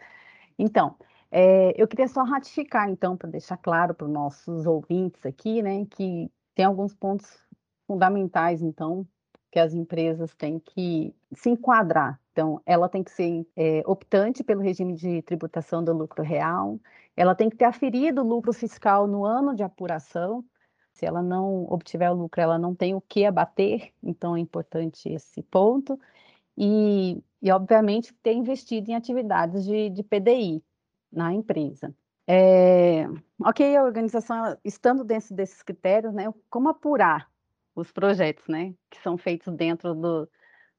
Então, 0.59 0.97
é, 1.31 1.73
eu 1.81 1.87
queria 1.87 2.07
só 2.07 2.23
ratificar, 2.23 2.89
então, 2.89 3.15
para 3.15 3.29
deixar 3.29 3.57
claro 3.57 3.93
para 3.93 4.05
os 4.05 4.11
nossos 4.11 4.65
ouvintes 4.65 5.25
aqui, 5.25 5.61
né, 5.61 5.85
que 5.89 6.29
tem 6.55 6.65
alguns 6.65 6.95
pontos 6.95 7.27
fundamentais, 7.85 8.61
então, 8.61 9.05
que 9.51 9.59
as 9.59 9.73
empresas 9.73 10.33
têm 10.33 10.59
que 10.59 11.13
se 11.33 11.49
enquadrar. 11.49 12.19
Então, 12.31 12.61
ela 12.65 12.89
tem 12.89 13.03
que 13.03 13.11
ser 13.11 13.47
é, 13.55 13.83
optante 13.85 14.43
pelo 14.43 14.61
regime 14.61 14.93
de 14.93 15.21
tributação 15.21 15.83
do 15.83 15.93
lucro 15.93 16.23
real, 16.23 16.79
ela 17.15 17.33
tem 17.33 17.49
que 17.49 17.55
ter 17.55 17.65
aferido 17.65 18.21
o 18.21 18.27
lucro 18.27 18.51
fiscal 18.51 19.07
no 19.07 19.23
ano 19.23 19.55
de 19.55 19.63
apuração. 19.63 20.43
Se 20.91 21.05
ela 21.05 21.21
não 21.21 21.65
obtiver 21.69 22.11
o 22.11 22.13
lucro, 22.15 22.41
ela 22.41 22.57
não 22.57 22.75
tem 22.75 22.93
o 22.93 23.01
que 23.01 23.25
abater, 23.25 23.93
então 24.03 24.35
é 24.35 24.39
importante 24.39 25.09
esse 25.09 25.41
ponto. 25.43 25.99
E, 26.57 27.21
e 27.41 27.51
obviamente, 27.51 28.13
ter 28.15 28.33
investido 28.33 28.91
em 28.91 28.95
atividades 28.95 29.63
de, 29.63 29.89
de 29.89 30.03
PDI 30.03 30.63
na 31.11 31.33
empresa. 31.33 31.93
É, 32.27 33.05
ok, 33.39 33.75
a 33.75 33.83
organização, 33.83 34.57
estando 34.63 35.03
dentro 35.03 35.35
desses 35.35 35.61
critérios, 35.61 36.13
né, 36.13 36.33
como 36.49 36.69
apurar 36.69 37.29
os 37.75 37.91
projetos, 37.91 38.47
né, 38.47 38.73
que 38.89 38.99
são 39.01 39.17
feitos 39.17 39.53
dentro 39.53 39.93
do, 39.93 40.29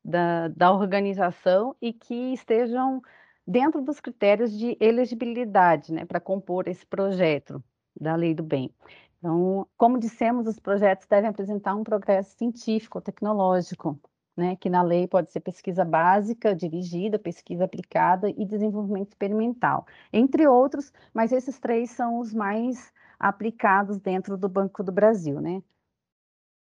da, 0.05 0.49
da 0.49 0.73
organização 0.73 1.77
e 1.81 1.93
que 1.93 2.33
estejam 2.33 3.01
dentro 3.47 3.81
dos 3.81 4.01
critérios 4.01 4.51
de 4.51 4.77
elegibilidade, 4.81 5.93
né, 5.93 6.05
para 6.05 6.21
compor 6.21 6.67
esse 6.67 6.85
projeto 6.85 7.63
da 7.99 8.17
Lei 8.17 8.35
do 8.35 8.43
Bem. 8.43 8.75
Então, 9.19 9.67
como 9.77 9.99
dissemos, 9.99 10.47
os 10.47 10.59
projetos 10.59 11.07
devem 11.07 11.31
apresentar 11.31 11.75
um 11.75 11.85
progresso 11.85 12.37
científico, 12.37 13.01
tecnológico, 13.01 13.99
né, 14.37 14.57
que 14.57 14.69
na 14.69 14.83
lei 14.83 15.07
pode 15.09 15.33
ser 15.33 15.41
pesquisa 15.41 15.85
básica, 15.85 16.55
dirigida, 16.55 17.19
pesquisa 17.19 17.65
aplicada 17.65 18.29
e 18.29 18.45
desenvolvimento 18.45 19.09
experimental, 19.09 19.87
entre 20.13 20.47
outros, 20.47 20.93
mas 21.15 21.33
esses 21.33 21.59
três 21.59 21.91
são 21.91 22.19
os 22.21 22.35
mais 22.35 22.93
aplicados 23.19 23.99
dentro 23.99 24.37
do 24.37 24.49
Banco 24.49 24.83
do 24.83 24.93
Brasil, 24.93 25.41
né? 25.41 25.63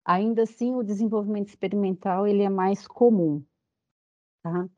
Ainda 0.05 0.43
assim, 0.43 0.75
o 0.75 0.83
desenvolvimento 0.83 1.49
experimental 1.49 2.27
ele 2.27 2.43
é 2.43 2.49
mais 2.49 2.87
comum, 2.87 3.43
tá? 4.43 4.69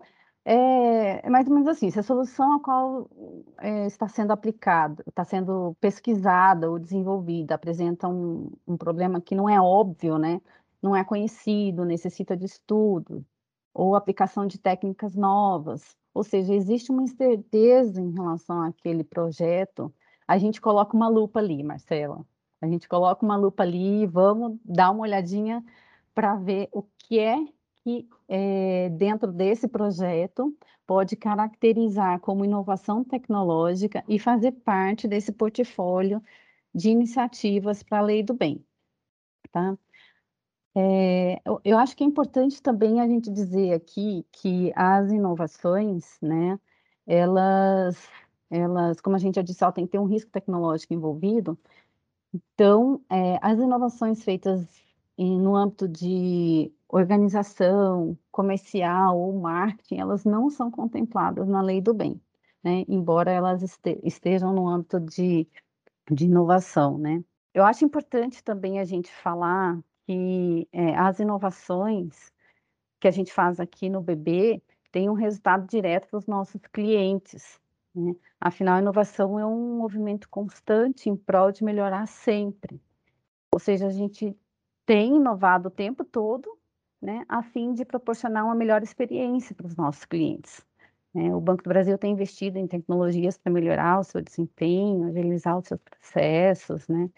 É, 0.45 1.27
é 1.27 1.29
mais 1.29 1.45
ou 1.47 1.53
menos 1.53 1.67
assim, 1.67 1.91
se 1.91 1.99
a 1.99 2.03
solução 2.03 2.53
a 2.55 2.61
qual 2.63 3.09
é, 3.57 3.85
está 3.85 4.07
sendo 4.07 4.31
aplicada, 4.31 5.03
está 5.05 5.25
sendo 5.25 5.75
pesquisada 5.81 6.71
ou 6.71 6.79
desenvolvida, 6.79 7.55
apresenta 7.55 8.07
um, 8.07 8.49
um 8.65 8.77
problema 8.77 9.19
que 9.19 9.35
não 9.35 9.49
é 9.49 9.59
óbvio, 9.59 10.17
né? 10.17 10.39
Não 10.81 10.95
é 10.95 11.03
conhecido, 11.03 11.85
necessita 11.85 12.35
de 12.35 12.45
estudo, 12.45 13.25
ou 13.73 13.95
aplicação 13.95 14.47
de 14.47 14.57
técnicas 14.59 15.15
novas, 15.15 15.95
ou 16.13 16.23
seja, 16.23 16.53
existe 16.53 16.91
uma 16.91 17.03
incerteza 17.03 18.01
em 18.01 18.11
relação 18.11 18.61
àquele 18.63 19.03
projeto, 19.03 19.93
a 20.27 20.37
gente 20.39 20.59
coloca 20.59 20.95
uma 20.95 21.07
lupa 21.07 21.39
ali, 21.39 21.63
Marcela. 21.63 22.25
A 22.59 22.67
gente 22.67 22.89
coloca 22.89 23.23
uma 23.23 23.37
lupa 23.37 23.61
ali 23.61 24.01
e 24.01 24.07
vamos 24.07 24.57
dar 24.65 24.89
uma 24.89 25.03
olhadinha 25.03 25.63
para 26.15 26.35
ver 26.35 26.69
o 26.71 26.81
que 26.97 27.19
é 27.19 27.37
que, 27.83 28.09
é, 28.27 28.89
dentro 28.89 29.31
desse 29.31 29.67
projeto, 29.67 30.57
pode 30.87 31.15
caracterizar 31.15 32.19
como 32.19 32.43
inovação 32.43 33.03
tecnológica 33.03 34.03
e 34.07 34.17
fazer 34.17 34.53
parte 34.53 35.07
desse 35.07 35.31
portfólio 35.31 36.19
de 36.73 36.89
iniciativas 36.89 37.83
para 37.83 37.99
a 37.99 38.01
lei 38.01 38.23
do 38.23 38.33
bem. 38.33 38.65
Tá? 39.51 39.77
É, 40.79 41.41
eu, 41.63 41.77
acho 41.79 41.97
que 41.97 42.03
é 42.03 42.07
importante 42.07 42.61
também 42.61 43.01
a 43.01 43.07
gente 43.07 43.31
dizer 43.31 43.73
aqui 43.73 44.23
que 44.31 44.71
as 44.75 45.11
inovações, 45.11 46.19
né, 46.21 46.59
elas, 47.07 47.97
elas, 48.49 49.01
como 49.01 49.15
a 49.15 49.19
gente 49.19 49.35
já 49.35 49.41
disse, 49.41 49.71
tem 49.73 49.85
que 49.85 49.93
ter 49.93 49.99
um 49.99 50.05
risco 50.05 50.29
tecnológico 50.29 50.93
envolvido, 50.93 51.57
então, 52.33 53.01
é, 53.09 53.39
as 53.41 53.57
inovações 53.59 54.23
feitas 54.23 54.67
em, 55.17 55.39
no 55.39 55.55
âmbito 55.55 55.87
de 55.87 56.71
organização 56.87 58.17
comercial 58.31 59.17
ou 59.19 59.39
marketing, 59.39 59.99
elas 59.99 60.23
não 60.25 60.49
são 60.49 60.69
contempladas 60.69 61.47
na 61.47 61.61
lei 61.61 61.81
do 61.81 61.93
bem, 61.93 62.21
né? 62.63 62.85
embora 62.87 63.31
elas 63.31 63.63
este, 63.63 63.99
estejam 64.03 64.53
no 64.53 64.67
âmbito 64.67 64.99
de, 64.99 65.47
de 66.11 66.25
inovação. 66.25 66.97
Né? 66.97 67.23
Eu 67.53 67.65
acho 67.65 67.83
importante 67.85 68.43
também 68.43 68.79
a 68.79 68.85
gente 68.85 69.11
falar 69.11 69.81
que 70.07 70.67
é, 70.71 70.95
as 70.95 71.19
inovações 71.19 72.31
que 72.99 73.07
a 73.07 73.11
gente 73.11 73.33
faz 73.33 73.59
aqui 73.59 73.89
no 73.89 74.01
BB 74.01 74.63
têm 74.91 75.09
um 75.09 75.13
resultado 75.13 75.67
direto 75.67 76.07
para 76.07 76.17
os 76.17 76.25
nossos 76.25 76.61
clientes, 76.71 77.59
né? 77.93 78.15
Afinal, 78.39 78.77
a 78.77 78.81
inovação 78.81 79.39
é 79.39 79.45
um 79.45 79.77
movimento 79.77 80.29
constante 80.29 81.09
em 81.09 81.15
prol 81.15 81.51
de 81.51 81.63
melhorar 81.63 82.07
sempre. 82.07 82.79
Ou 83.51 83.59
seja, 83.59 83.87
a 83.87 83.91
gente 83.91 84.37
tem 84.85 85.15
inovado 85.17 85.67
o 85.67 85.71
tempo 85.71 86.05
todo, 86.05 86.57
né, 87.01 87.25
a 87.27 87.43
fim 87.43 87.73
de 87.73 87.83
proporcionar 87.83 88.45
uma 88.45 88.55
melhor 88.55 88.83
experiência 88.83 89.55
para 89.55 89.67
os 89.67 89.75
nossos 89.75 90.05
clientes. 90.05 90.65
Né? 91.13 91.33
O 91.35 91.41
Banco 91.41 91.63
do 91.63 91.69
Brasil 91.69 91.97
tem 91.97 92.13
investido 92.13 92.57
em 92.57 92.67
tecnologias 92.67 93.37
para 93.37 93.51
melhorar 93.51 93.99
o 93.99 94.03
seu 94.03 94.21
desempenho, 94.21 95.07
agilizar 95.07 95.57
os 95.57 95.67
seus 95.67 95.81
processos, 95.81 96.87
né? 96.87 97.09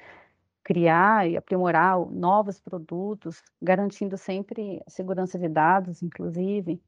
Criar 0.70 1.28
e 1.28 1.36
aprimorar 1.36 1.98
novos 2.12 2.60
produtos, 2.60 3.42
garantindo 3.60 4.16
sempre 4.16 4.80
a 4.86 4.90
segurança 4.92 5.40
de 5.40 5.50
dados, 5.50 6.04
inclusive. 6.04 6.80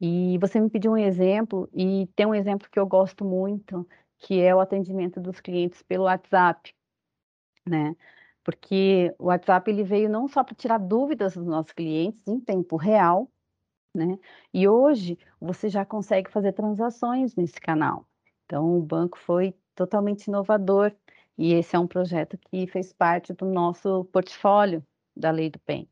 E 0.00 0.38
você 0.38 0.58
me 0.58 0.70
pediu 0.70 0.92
um 0.92 0.96
exemplo, 0.96 1.68
e 1.74 2.06
tem 2.16 2.24
um 2.24 2.34
exemplo 2.34 2.70
que 2.70 2.80
eu 2.80 2.86
gosto 2.86 3.22
muito, 3.22 3.86
que 4.20 4.40
é 4.40 4.54
o 4.54 4.60
atendimento 4.60 5.20
dos 5.20 5.38
clientes 5.38 5.82
pelo 5.82 6.04
WhatsApp, 6.04 6.74
né? 7.68 7.94
Porque 8.42 9.14
o 9.18 9.26
WhatsApp 9.26 9.70
ele 9.70 9.84
veio 9.84 10.08
não 10.08 10.26
só 10.26 10.42
para 10.42 10.54
tirar 10.54 10.78
dúvidas 10.78 11.34
dos 11.34 11.46
nossos 11.46 11.72
clientes 11.72 12.26
em 12.26 12.40
tempo 12.40 12.76
real, 12.76 13.30
né? 13.94 14.18
E 14.54 14.66
hoje 14.66 15.18
você 15.38 15.68
já 15.68 15.84
consegue 15.84 16.30
fazer 16.30 16.54
transações 16.54 17.36
nesse 17.36 17.60
canal. 17.60 18.06
Então 18.46 18.78
o 18.78 18.82
banco 18.82 19.18
foi 19.18 19.54
totalmente 19.74 20.28
inovador 20.28 20.90
e 21.40 21.54
esse 21.54 21.74
é 21.74 21.78
um 21.78 21.86
projeto 21.86 22.36
que 22.36 22.66
fez 22.66 22.92
parte 22.92 23.32
do 23.32 23.46
nosso 23.46 24.04
portfólio 24.12 24.84
da 25.16 25.30
Lei 25.30 25.48
do 25.48 25.58
PEN. 25.60 25.88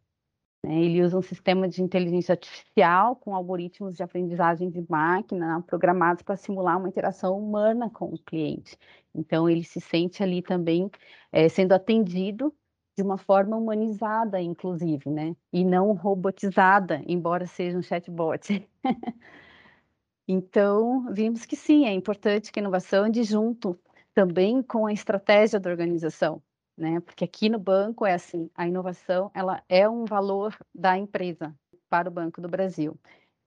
Né? 0.63 0.75
Ele 0.85 1.03
usa 1.03 1.17
um 1.17 1.23
sistema 1.23 1.67
de 1.67 1.83
inteligência 1.83 2.35
artificial 2.35 3.17
com 3.17 3.35
algoritmos 3.35 3.97
de 3.97 4.03
aprendizagem 4.03 4.69
de 4.69 4.85
máquina 4.87 5.63
programados 5.63 6.23
para 6.23 6.37
simular 6.37 6.77
uma 6.77 6.91
interação 6.91 7.39
humana 7.39 7.89
com 7.89 8.13
o 8.13 8.19
cliente. 8.19 8.77
Então, 9.15 9.49
ele 9.49 9.65
se 9.65 9.81
sente 9.81 10.23
ali 10.23 10.43
também 10.43 10.91
é, 11.33 11.49
sendo 11.49 11.73
atendido 11.73 12.55
de 12.95 13.03
uma 13.03 13.17
forma 13.17 13.57
humanizada, 13.57 14.39
inclusive, 14.43 15.09
né? 15.09 15.35
E 15.51 15.65
não 15.65 15.95
robotizada, 15.95 17.01
embora 17.07 17.47
seja 17.47 17.79
um 17.79 17.83
chatbot. 17.83 18.69
então, 20.29 21.11
vimos 21.11 21.47
que 21.47 21.57
sim, 21.57 21.87
é 21.87 21.93
importante 21.95 22.53
que 22.53 22.61
a 22.61 22.63
inovação 22.63 23.05
ande 23.05 23.23
junto 23.23 23.79
também 24.19 24.63
com 24.63 24.87
a 24.87 24.93
estratégia 24.93 25.61
da 25.61 25.71
organização 25.71 26.43
né? 26.79 27.01
Porque 27.01 27.25
aqui 27.25 27.49
no 27.49 27.59
banco 27.59 28.07
é 28.07 28.15
assim, 28.15 28.49
a 28.55 28.67
inovação 28.67 29.31
ela 29.35 29.63
é 29.69 29.89
um 29.89 30.05
valor 30.05 30.57
da 30.73 30.97
empresa 30.97 31.55
para 31.91 32.09
o 32.09 32.13
Banco 32.13 32.41
do 32.41 32.49
Brasil. 32.49 32.97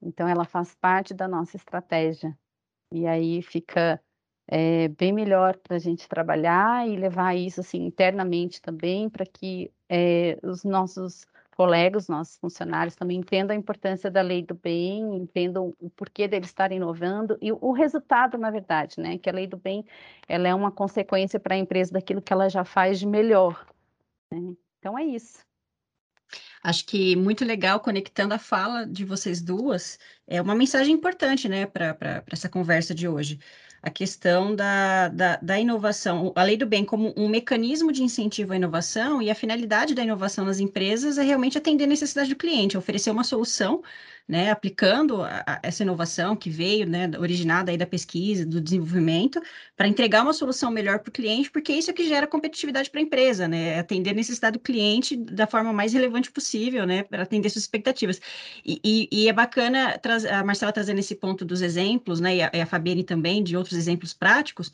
Então 0.02 0.28
ela 0.28 0.44
faz 0.44 0.74
parte 0.74 1.14
da 1.14 1.26
nossa 1.26 1.56
estratégia. 1.56 2.36
E 2.92 3.06
aí 3.06 3.40
fica 3.40 3.98
é, 4.46 4.88
bem 4.88 5.12
melhor 5.12 5.56
para 5.56 5.76
a 5.76 5.78
gente 5.78 6.06
trabalhar 6.06 6.86
e 6.86 6.96
levar 6.96 7.34
isso 7.34 7.60
assim 7.60 7.86
internamente 7.86 8.60
também 8.60 9.08
para 9.08 9.24
que 9.24 9.72
é, 9.88 10.38
os 10.42 10.62
nossos 10.62 11.24
colegas, 11.56 12.08
nossos 12.08 12.36
funcionários 12.38 12.94
também 12.96 13.18
entendam 13.18 13.54
a 13.54 13.58
importância 13.58 14.10
da 14.10 14.22
lei 14.22 14.42
do 14.42 14.54
bem, 14.54 15.16
entendam 15.16 15.74
o 15.78 15.90
porquê 15.90 16.26
deles 16.26 16.48
estarem 16.48 16.76
inovando 16.76 17.38
e 17.40 17.52
o 17.52 17.72
resultado, 17.72 18.38
na 18.38 18.50
verdade, 18.50 19.00
né? 19.00 19.18
Que 19.18 19.28
a 19.30 19.32
lei 19.32 19.46
do 19.46 19.56
bem 19.56 19.84
ela 20.28 20.48
é 20.48 20.54
uma 20.54 20.70
consequência 20.70 21.38
para 21.38 21.54
a 21.54 21.58
empresa 21.58 21.92
daquilo 21.92 22.22
que 22.22 22.32
ela 22.32 22.48
já 22.48 22.64
faz 22.64 22.98
de 22.98 23.06
melhor. 23.06 23.66
Né? 24.30 24.54
Então 24.78 24.98
é 24.98 25.04
isso. 25.04 25.44
Acho 26.62 26.86
que 26.86 27.16
muito 27.16 27.44
legal, 27.44 27.80
conectando 27.80 28.34
a 28.34 28.38
fala 28.38 28.86
de 28.86 29.04
vocês 29.04 29.40
duas, 29.40 29.98
é 30.26 30.40
uma 30.40 30.54
mensagem 30.54 30.94
importante, 30.94 31.48
né, 31.48 31.66
para 31.66 32.22
essa 32.30 32.48
conversa 32.48 32.94
de 32.94 33.08
hoje. 33.08 33.40
A 33.82 33.90
questão 33.90 34.54
da, 34.54 35.08
da, 35.08 35.36
da, 35.42 35.58
inovação, 35.58 36.32
a 36.36 36.42
lei 36.44 36.56
do 36.56 36.64
bem 36.64 36.84
como 36.84 37.12
um 37.16 37.28
mecanismo 37.28 37.90
de 37.90 38.04
incentivo 38.04 38.52
à 38.52 38.56
inovação 38.56 39.20
e 39.20 39.28
a 39.28 39.34
finalidade 39.34 39.92
da 39.92 40.04
inovação 40.04 40.44
nas 40.44 40.60
empresas 40.60 41.18
é 41.18 41.22
realmente 41.24 41.58
atender 41.58 41.84
a 41.84 41.88
necessidade 41.88 42.30
do 42.30 42.36
cliente, 42.36 42.78
oferecer 42.78 43.10
uma 43.10 43.24
solução 43.24 43.82
né, 44.28 44.50
aplicando 44.50 45.22
a, 45.22 45.42
a 45.46 45.60
essa 45.62 45.82
inovação 45.82 46.36
que 46.36 46.48
veio, 46.48 46.88
né, 46.88 47.10
originada 47.18 47.70
aí 47.70 47.76
da 47.76 47.86
pesquisa, 47.86 48.46
do 48.46 48.60
desenvolvimento, 48.60 49.40
para 49.76 49.88
entregar 49.88 50.22
uma 50.22 50.32
solução 50.32 50.70
melhor 50.70 51.00
para 51.00 51.10
o 51.10 51.12
cliente, 51.12 51.50
porque 51.50 51.72
isso 51.72 51.90
é 51.90 51.94
que 51.94 52.08
gera 52.08 52.26
competitividade 52.26 52.90
para 52.90 53.00
a 53.00 53.02
empresa, 53.02 53.48
né, 53.48 53.74
é 53.74 53.78
atender 53.80 54.10
a 54.10 54.14
necessidade 54.14 54.58
do 54.58 54.62
cliente 54.62 55.16
da 55.16 55.46
forma 55.46 55.72
mais 55.72 55.92
relevante 55.92 56.30
possível, 56.30 56.51
né, 56.86 57.02
para 57.02 57.22
atender 57.22 57.50
suas 57.50 57.64
expectativas. 57.64 58.20
E, 58.64 58.80
e, 58.84 59.08
e 59.10 59.28
é 59.28 59.32
bacana 59.32 60.00
a 60.30 60.44
Marcela 60.44 60.72
trazendo 60.72 60.98
esse 60.98 61.14
ponto 61.14 61.44
dos 61.44 61.62
exemplos, 61.62 62.20
né, 62.20 62.36
e 62.36 62.42
a, 62.42 62.50
e 62.52 62.60
a 62.60 62.66
Fabiane 62.66 63.04
também, 63.04 63.42
de 63.42 63.56
outros 63.56 63.76
exemplos 63.78 64.12
práticos, 64.12 64.72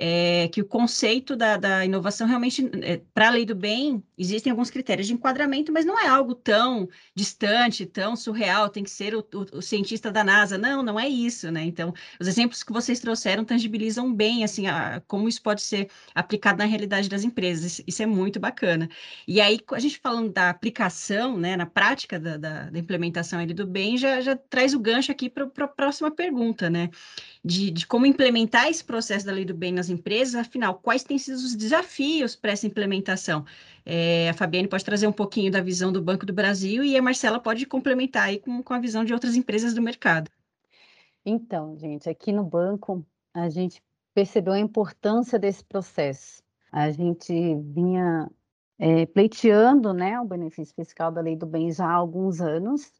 é, 0.00 0.46
que 0.48 0.60
o 0.60 0.64
conceito 0.64 1.34
da, 1.34 1.56
da 1.56 1.84
inovação 1.84 2.24
realmente, 2.28 2.70
é, 2.82 3.00
para 3.12 3.26
a 3.26 3.30
lei 3.30 3.44
do 3.44 3.54
bem, 3.54 4.00
existem 4.16 4.52
alguns 4.52 4.70
critérios 4.70 5.08
de 5.08 5.12
enquadramento, 5.12 5.72
mas 5.72 5.84
não 5.84 5.98
é 5.98 6.06
algo 6.06 6.36
tão 6.36 6.88
distante, 7.12 7.84
tão 7.84 8.14
surreal, 8.14 8.68
tem 8.68 8.84
que 8.84 8.90
ser 8.90 9.16
o, 9.16 9.18
o, 9.18 9.58
o, 9.58 9.62
cientista 9.62 10.12
da 10.12 10.22
NASA. 10.22 10.56
Não, 10.56 10.84
não 10.84 11.00
é 11.00 11.08
isso, 11.08 11.50
né? 11.50 11.64
Então, 11.64 11.92
os 12.20 12.28
exemplos 12.28 12.62
que 12.62 12.72
vocês 12.72 13.00
trouxeram 13.00 13.44
tangibilizam 13.44 14.14
bem, 14.14 14.44
assim, 14.44 14.68
a, 14.68 15.02
como 15.08 15.28
isso 15.28 15.42
pode 15.42 15.62
ser 15.62 15.90
aplicado 16.14 16.58
na 16.58 16.64
realidade 16.64 17.08
das 17.08 17.24
empresas. 17.24 17.82
Isso 17.84 18.00
é 18.00 18.06
muito 18.06 18.38
bacana. 18.38 18.88
E 19.26 19.40
aí, 19.40 19.58
a 19.72 19.80
gente 19.80 19.98
falando 19.98 20.32
da 20.32 20.48
aplicação, 20.48 21.36
né, 21.36 21.56
na 21.56 21.66
prática 21.66 22.20
da, 22.20 22.36
da, 22.36 22.70
da 22.70 22.78
implementação 22.78 23.40
ali 23.40 23.52
do 23.52 23.66
bem, 23.66 23.98
já, 23.98 24.20
já 24.20 24.36
traz 24.36 24.74
o 24.74 24.78
gancho 24.78 25.10
aqui 25.10 25.28
para 25.28 25.44
a 25.44 25.68
próxima 25.68 26.08
pergunta, 26.08 26.70
né? 26.70 26.88
De, 27.44 27.70
de 27.70 27.86
como 27.86 28.04
implementar 28.04 28.68
esse 28.68 28.84
processo 28.84 29.24
da 29.24 29.32
lei 29.32 29.44
do 29.44 29.54
bem 29.54 29.72
nas 29.72 29.88
empresas, 29.88 30.34
afinal, 30.34 30.74
quais 30.74 31.04
têm 31.04 31.18
sido 31.18 31.36
os 31.36 31.54
desafios 31.54 32.34
para 32.34 32.52
essa 32.52 32.66
implementação? 32.66 33.44
É, 33.86 34.28
a 34.28 34.34
Fabiane 34.34 34.68
pode 34.68 34.84
trazer 34.84 35.06
um 35.06 35.12
pouquinho 35.12 35.50
da 35.50 35.60
visão 35.60 35.92
do 35.92 36.02
Banco 36.02 36.26
do 36.26 36.32
Brasil 36.32 36.82
e 36.82 36.96
a 36.96 37.02
Marcela 37.02 37.38
pode 37.38 37.64
complementar 37.64 38.24
aí 38.24 38.38
com, 38.38 38.62
com 38.62 38.74
a 38.74 38.80
visão 38.80 39.04
de 39.04 39.14
outras 39.14 39.36
empresas 39.36 39.72
do 39.72 39.80
mercado. 39.80 40.30
Então, 41.24 41.76
gente, 41.76 42.08
aqui 42.08 42.32
no 42.32 42.44
banco, 42.44 43.06
a 43.32 43.48
gente 43.48 43.82
percebeu 44.14 44.52
a 44.52 44.58
importância 44.58 45.38
desse 45.38 45.64
processo. 45.64 46.42
A 46.72 46.90
gente 46.90 47.32
vinha 47.56 48.28
é, 48.78 49.06
pleiteando 49.06 49.92
né, 49.92 50.20
o 50.20 50.24
benefício 50.24 50.74
fiscal 50.74 51.12
da 51.12 51.20
lei 51.20 51.36
do 51.36 51.46
bem 51.46 51.70
já 51.70 51.86
há 51.86 51.94
alguns 51.94 52.40
anos, 52.40 52.92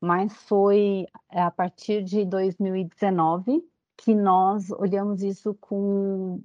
mas 0.00 0.34
foi 0.34 1.06
a 1.28 1.50
partir 1.50 2.02
de 2.02 2.24
2019 2.24 3.62
que 3.96 4.14
nós 4.14 4.70
olhamos 4.70 5.22
isso 5.22 5.54
com 5.54 6.42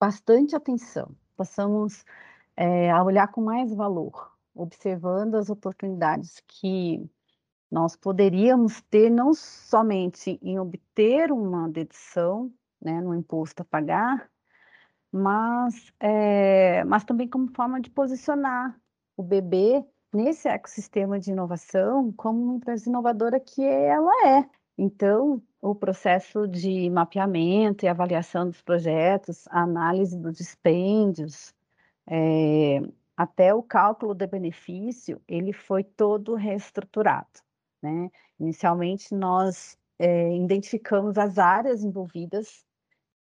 bastante 0.00 0.54
atenção, 0.54 1.14
passamos 1.36 2.04
é, 2.56 2.90
a 2.90 3.02
olhar 3.02 3.28
com 3.28 3.40
mais 3.40 3.72
valor, 3.74 4.32
observando 4.54 5.34
as 5.34 5.50
oportunidades 5.50 6.42
que 6.46 7.08
nós 7.70 7.96
poderíamos 7.96 8.80
ter, 8.82 9.10
não 9.10 9.34
somente 9.34 10.38
em 10.42 10.58
obter 10.58 11.32
uma 11.32 11.68
dedução 11.68 12.52
né, 12.80 13.00
no 13.00 13.14
imposto 13.14 13.62
a 13.62 13.64
pagar, 13.64 14.30
mas, 15.10 15.92
é, 15.98 16.84
mas 16.84 17.04
também 17.04 17.28
como 17.28 17.48
forma 17.54 17.80
de 17.80 17.90
posicionar 17.90 18.78
o 19.16 19.22
bebê 19.22 19.84
nesse 20.12 20.48
ecossistema 20.48 21.18
de 21.18 21.30
inovação 21.32 22.12
como 22.12 22.42
uma 22.42 22.54
empresa 22.56 22.88
inovadora 22.88 23.40
que 23.40 23.62
ela 23.62 24.12
é. 24.26 24.48
Então, 24.76 25.42
o 25.64 25.74
processo 25.74 26.46
de 26.46 26.90
mapeamento 26.90 27.86
e 27.86 27.88
avaliação 27.88 28.44
dos 28.44 28.60
projetos, 28.60 29.48
a 29.48 29.62
análise 29.62 30.14
dos 30.14 30.36
dispêndios, 30.36 31.54
é, 32.06 32.82
até 33.16 33.54
o 33.54 33.62
cálculo 33.62 34.14
de 34.14 34.26
benefício, 34.26 35.22
ele 35.26 35.54
foi 35.54 35.82
todo 35.82 36.34
reestruturado. 36.34 37.40
Né? 37.82 38.10
Inicialmente, 38.38 39.14
nós 39.14 39.78
é, 39.98 40.36
identificamos 40.36 41.16
as 41.16 41.38
áreas 41.38 41.82
envolvidas 41.82 42.62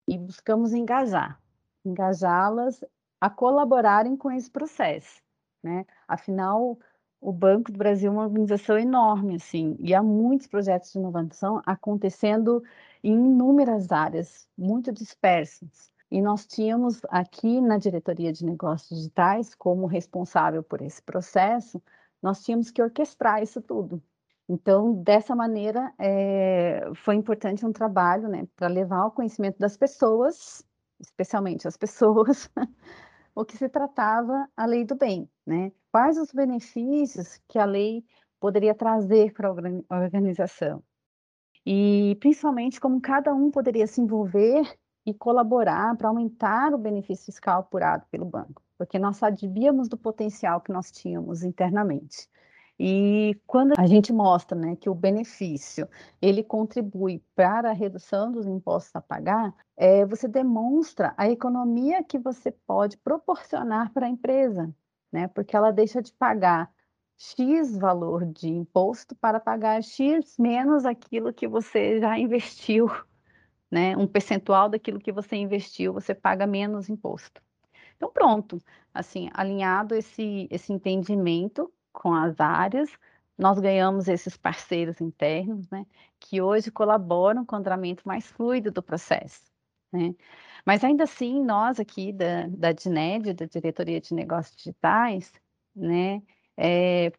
e 0.06 0.16
buscamos 0.16 0.72
engajar, 0.72 1.40
engajá-las 1.84 2.84
a 3.20 3.28
colaborarem 3.28 4.16
com 4.16 4.30
esse 4.30 4.48
processo. 4.48 5.20
Né? 5.60 5.84
Afinal, 6.06 6.78
o 7.20 7.32
Banco 7.32 7.70
do 7.70 7.78
Brasil 7.78 8.10
é 8.10 8.12
uma 8.12 8.24
organização 8.24 8.78
enorme, 8.78 9.36
assim, 9.36 9.76
e 9.78 9.94
há 9.94 10.02
muitos 10.02 10.46
projetos 10.46 10.92
de 10.92 10.98
inovação 10.98 11.60
acontecendo 11.66 12.62
em 13.02 13.12
inúmeras 13.12 13.92
áreas, 13.92 14.48
muito 14.56 14.92
dispersas. 14.92 15.90
E 16.10 16.20
nós 16.20 16.46
tínhamos 16.46 17.00
aqui 17.08 17.60
na 17.60 17.78
diretoria 17.78 18.32
de 18.32 18.44
negócios 18.44 18.98
digitais, 18.98 19.54
como 19.54 19.86
responsável 19.86 20.62
por 20.62 20.80
esse 20.80 21.02
processo, 21.02 21.80
nós 22.22 22.42
tínhamos 22.42 22.70
que 22.70 22.82
orquestrar 22.82 23.42
isso 23.42 23.60
tudo. 23.60 24.02
Então, 24.48 24.92
dessa 24.94 25.34
maneira, 25.34 25.92
é, 25.98 26.90
foi 26.96 27.14
importante 27.14 27.64
um 27.64 27.72
trabalho 27.72 28.28
né, 28.28 28.48
para 28.56 28.66
levar 28.66 28.98
ao 28.98 29.12
conhecimento 29.12 29.58
das 29.58 29.76
pessoas, 29.76 30.64
especialmente 30.98 31.68
as 31.68 31.76
pessoas, 31.76 32.50
o 33.34 33.44
que 33.44 33.56
se 33.56 33.68
tratava 33.68 34.48
a 34.56 34.66
lei 34.66 34.84
do 34.84 34.96
bem, 34.96 35.30
né? 35.46 35.70
Quais 35.92 36.16
os 36.18 36.32
benefícios 36.32 37.40
que 37.48 37.58
a 37.58 37.64
lei 37.64 38.04
poderia 38.38 38.74
trazer 38.74 39.32
para 39.32 39.48
a 39.48 39.98
organização? 39.98 40.82
E 41.66 42.16
principalmente 42.20 42.80
como 42.80 43.00
cada 43.00 43.34
um 43.34 43.50
poderia 43.50 43.86
se 43.86 44.00
envolver 44.00 44.62
e 45.04 45.12
colaborar 45.12 45.96
para 45.96 46.08
aumentar 46.08 46.72
o 46.72 46.78
benefício 46.78 47.26
fiscal 47.26 47.60
apurado 47.60 48.06
pelo 48.10 48.24
banco, 48.24 48.62
porque 48.78 48.98
nós 48.98 49.16
sabíamos 49.16 49.88
do 49.88 49.96
potencial 49.96 50.60
que 50.60 50.72
nós 50.72 50.90
tínhamos 50.90 51.42
internamente. 51.42 52.28
E 52.78 53.38
quando 53.46 53.74
a 53.78 53.86
gente 53.86 54.10
mostra 54.10 54.56
né, 54.56 54.74
que 54.74 54.88
o 54.88 54.94
benefício 54.94 55.86
ele 56.22 56.42
contribui 56.42 57.22
para 57.34 57.70
a 57.70 57.74
redução 57.74 58.32
dos 58.32 58.46
impostos 58.46 58.94
a 58.96 59.02
pagar, 59.02 59.54
é, 59.76 60.06
você 60.06 60.26
demonstra 60.26 61.12
a 61.16 61.28
economia 61.28 62.02
que 62.02 62.18
você 62.18 62.50
pode 62.50 62.96
proporcionar 62.96 63.92
para 63.92 64.06
a 64.06 64.08
empresa, 64.08 64.74
né? 65.12 65.28
Porque 65.28 65.56
ela 65.56 65.70
deixa 65.72 66.02
de 66.02 66.12
pagar 66.12 66.70
X 67.16 67.76
valor 67.76 68.24
de 68.24 68.48
imposto 68.48 69.14
para 69.14 69.38
pagar 69.38 69.82
X 69.82 70.36
menos 70.38 70.84
aquilo 70.86 71.32
que 71.32 71.46
você 71.46 72.00
já 72.00 72.18
investiu, 72.18 72.88
né? 73.70 73.96
Um 73.96 74.06
percentual 74.06 74.68
daquilo 74.68 74.98
que 74.98 75.12
você 75.12 75.36
investiu, 75.36 75.92
você 75.92 76.14
paga 76.14 76.46
menos 76.46 76.88
imposto. 76.88 77.42
Então, 77.96 78.10
pronto, 78.10 78.58
assim, 78.94 79.28
alinhado 79.34 79.94
esse, 79.94 80.48
esse 80.50 80.72
entendimento, 80.72 81.70
com 81.92 82.14
as 82.14 82.40
áreas, 82.40 82.90
nós 83.36 83.58
ganhamos 83.58 84.08
esses 84.08 84.36
parceiros 84.36 85.00
internos, 85.00 85.68
né, 85.70 85.86
que 86.18 86.40
hoje 86.42 86.70
colaboram 86.70 87.44
com 87.44 87.56
o 87.56 87.58
andamento 87.58 88.06
mais 88.06 88.26
fluido 88.26 88.70
do 88.70 88.82
processo, 88.82 89.49
né. 89.92 90.14
Mas 90.64 90.84
ainda 90.84 91.04
assim, 91.04 91.42
nós 91.42 91.80
aqui 91.80 92.12
da, 92.12 92.46
da 92.48 92.72
DINED, 92.72 93.34
da 93.34 93.46
Diretoria 93.46 94.00
de 94.00 94.14
Negócios 94.14 94.54
Digitais, 94.56 95.32
né, 95.74 96.22
é, 96.56 97.12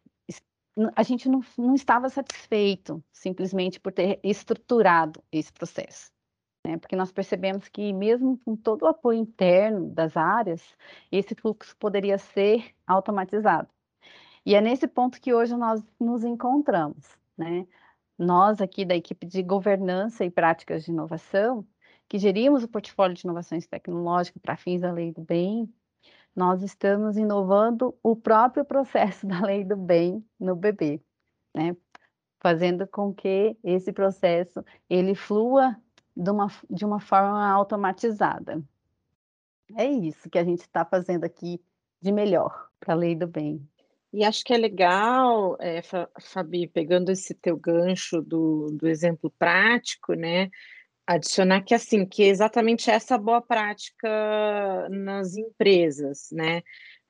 a 0.96 1.02
gente 1.02 1.28
não, 1.28 1.40
não 1.58 1.74
estava 1.74 2.08
satisfeito 2.08 3.02
simplesmente 3.12 3.80
por 3.80 3.92
ter 3.92 4.20
estruturado 4.22 5.22
esse 5.30 5.52
processo. 5.52 6.10
Né, 6.64 6.78
porque 6.78 6.94
nós 6.94 7.10
percebemos 7.10 7.68
que, 7.68 7.92
mesmo 7.92 8.38
com 8.44 8.54
todo 8.54 8.82
o 8.82 8.86
apoio 8.86 9.18
interno 9.18 9.90
das 9.90 10.16
áreas, 10.16 10.62
esse 11.10 11.34
fluxo 11.34 11.76
poderia 11.76 12.16
ser 12.18 12.72
automatizado. 12.86 13.68
E 14.46 14.54
é 14.54 14.60
nesse 14.60 14.86
ponto 14.86 15.20
que 15.20 15.34
hoje 15.34 15.56
nós 15.56 15.82
nos 16.00 16.24
encontramos, 16.24 17.16
né? 17.36 17.66
Nós 18.18 18.60
aqui 18.60 18.84
da 18.84 18.94
equipe 18.94 19.26
de 19.26 19.42
governança 19.42 20.24
e 20.24 20.30
práticas 20.30 20.84
de 20.84 20.90
inovação, 20.92 21.66
que 22.12 22.18
gerimos 22.18 22.62
o 22.62 22.68
portfólio 22.68 23.16
de 23.16 23.22
inovações 23.22 23.66
tecnológicas 23.66 24.42
para 24.42 24.54
fins 24.54 24.82
da 24.82 24.92
lei 24.92 25.10
do 25.10 25.22
bem, 25.22 25.66
nós 26.36 26.62
estamos 26.62 27.16
inovando 27.16 27.98
o 28.02 28.14
próprio 28.14 28.66
processo 28.66 29.24
da 29.26 29.40
lei 29.40 29.64
do 29.64 29.78
bem 29.78 30.22
no 30.38 30.54
bebê, 30.54 31.00
né? 31.54 31.74
Fazendo 32.38 32.86
com 32.86 33.14
que 33.14 33.56
esse 33.64 33.94
processo 33.94 34.62
ele 34.90 35.14
flua 35.14 35.74
de 36.14 36.30
uma, 36.30 36.48
de 36.68 36.84
uma 36.84 37.00
forma 37.00 37.50
automatizada. 37.50 38.62
É 39.74 39.86
isso 39.86 40.28
que 40.28 40.38
a 40.38 40.44
gente 40.44 40.60
está 40.60 40.84
fazendo 40.84 41.24
aqui 41.24 41.64
de 41.98 42.12
melhor 42.12 42.68
para 42.78 42.92
a 42.92 42.96
lei 42.96 43.16
do 43.16 43.26
bem. 43.26 43.66
E 44.12 44.22
acho 44.22 44.44
que 44.44 44.52
é 44.52 44.58
legal, 44.58 45.56
é, 45.58 45.80
Fabi, 46.20 46.68
pegando 46.68 47.10
esse 47.10 47.32
teu 47.32 47.56
gancho 47.56 48.20
do, 48.20 48.66
do 48.72 48.86
exemplo 48.86 49.30
prático, 49.38 50.12
né? 50.12 50.50
Adicionar 51.14 51.62
que 51.62 51.74
assim, 51.74 52.06
que 52.06 52.22
é 52.22 52.28
exatamente 52.28 52.90
essa 52.90 53.18
boa 53.18 53.40
prática 53.40 54.08
nas 54.90 55.36
empresas, 55.36 56.28
né? 56.32 56.62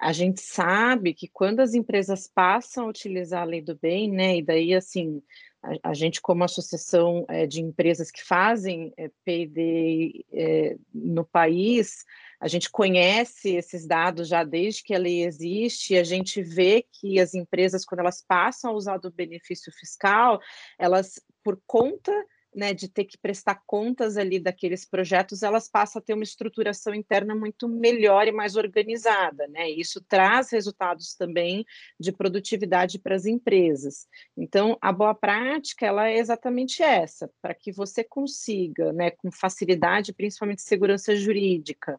a 0.02 0.12
gente 0.12 0.40
sabe 0.40 1.14
que 1.14 1.28
quando 1.28 1.60
as 1.60 1.74
empresas 1.74 2.26
passam 2.26 2.86
a 2.86 2.88
utilizar 2.88 3.42
a 3.42 3.46
lei 3.46 3.62
do 3.62 3.78
bem, 3.78 4.10
né, 4.10 4.38
e 4.38 4.42
daí 4.42 4.74
assim 4.74 5.22
a, 5.62 5.90
a 5.90 5.94
gente 5.94 6.20
como 6.20 6.42
associação 6.42 7.24
é, 7.28 7.46
de 7.46 7.60
empresas 7.60 8.10
que 8.10 8.20
fazem 8.20 8.92
é, 8.96 9.08
P&D 9.24 10.26
é, 10.32 10.76
no 10.92 11.24
país, 11.24 12.04
a 12.40 12.48
gente 12.48 12.68
conhece 12.68 13.54
esses 13.54 13.86
dados 13.86 14.26
já 14.26 14.42
desde 14.42 14.82
que 14.82 14.92
a 14.92 14.98
lei 14.98 15.24
existe, 15.24 15.94
e 15.94 15.98
a 15.98 16.02
gente 16.02 16.42
vê 16.42 16.84
que 16.90 17.20
as 17.20 17.32
empresas, 17.32 17.84
quando 17.84 18.00
elas 18.00 18.24
passam 18.26 18.72
a 18.72 18.74
usar 18.74 18.98
do 18.98 19.12
benefício 19.12 19.72
fiscal, 19.72 20.40
elas, 20.76 21.22
por 21.44 21.60
conta 21.64 22.12
né, 22.54 22.74
de 22.74 22.88
ter 22.88 23.04
que 23.04 23.16
prestar 23.16 23.62
contas 23.66 24.16
ali 24.16 24.38
daqueles 24.38 24.84
projetos, 24.84 25.42
elas 25.42 25.68
passam 25.68 26.00
a 26.00 26.02
ter 26.02 26.14
uma 26.14 26.22
estruturação 26.22 26.94
interna 26.94 27.34
muito 27.34 27.68
melhor 27.68 28.26
e 28.28 28.32
mais 28.32 28.56
organizada, 28.56 29.46
né? 29.48 29.70
Isso 29.70 30.00
traz 30.02 30.50
resultados 30.50 31.14
também 31.14 31.64
de 31.98 32.12
produtividade 32.12 32.98
para 32.98 33.14
as 33.14 33.26
empresas. 33.26 34.06
Então, 34.36 34.76
a 34.80 34.92
boa 34.92 35.14
prática, 35.14 35.86
ela 35.86 36.08
é 36.08 36.18
exatamente 36.18 36.82
essa, 36.82 37.30
para 37.40 37.54
que 37.54 37.72
você 37.72 38.04
consiga, 38.04 38.92
né, 38.92 39.10
com 39.10 39.30
facilidade, 39.30 40.12
principalmente 40.12 40.62
segurança 40.62 41.16
jurídica, 41.16 41.98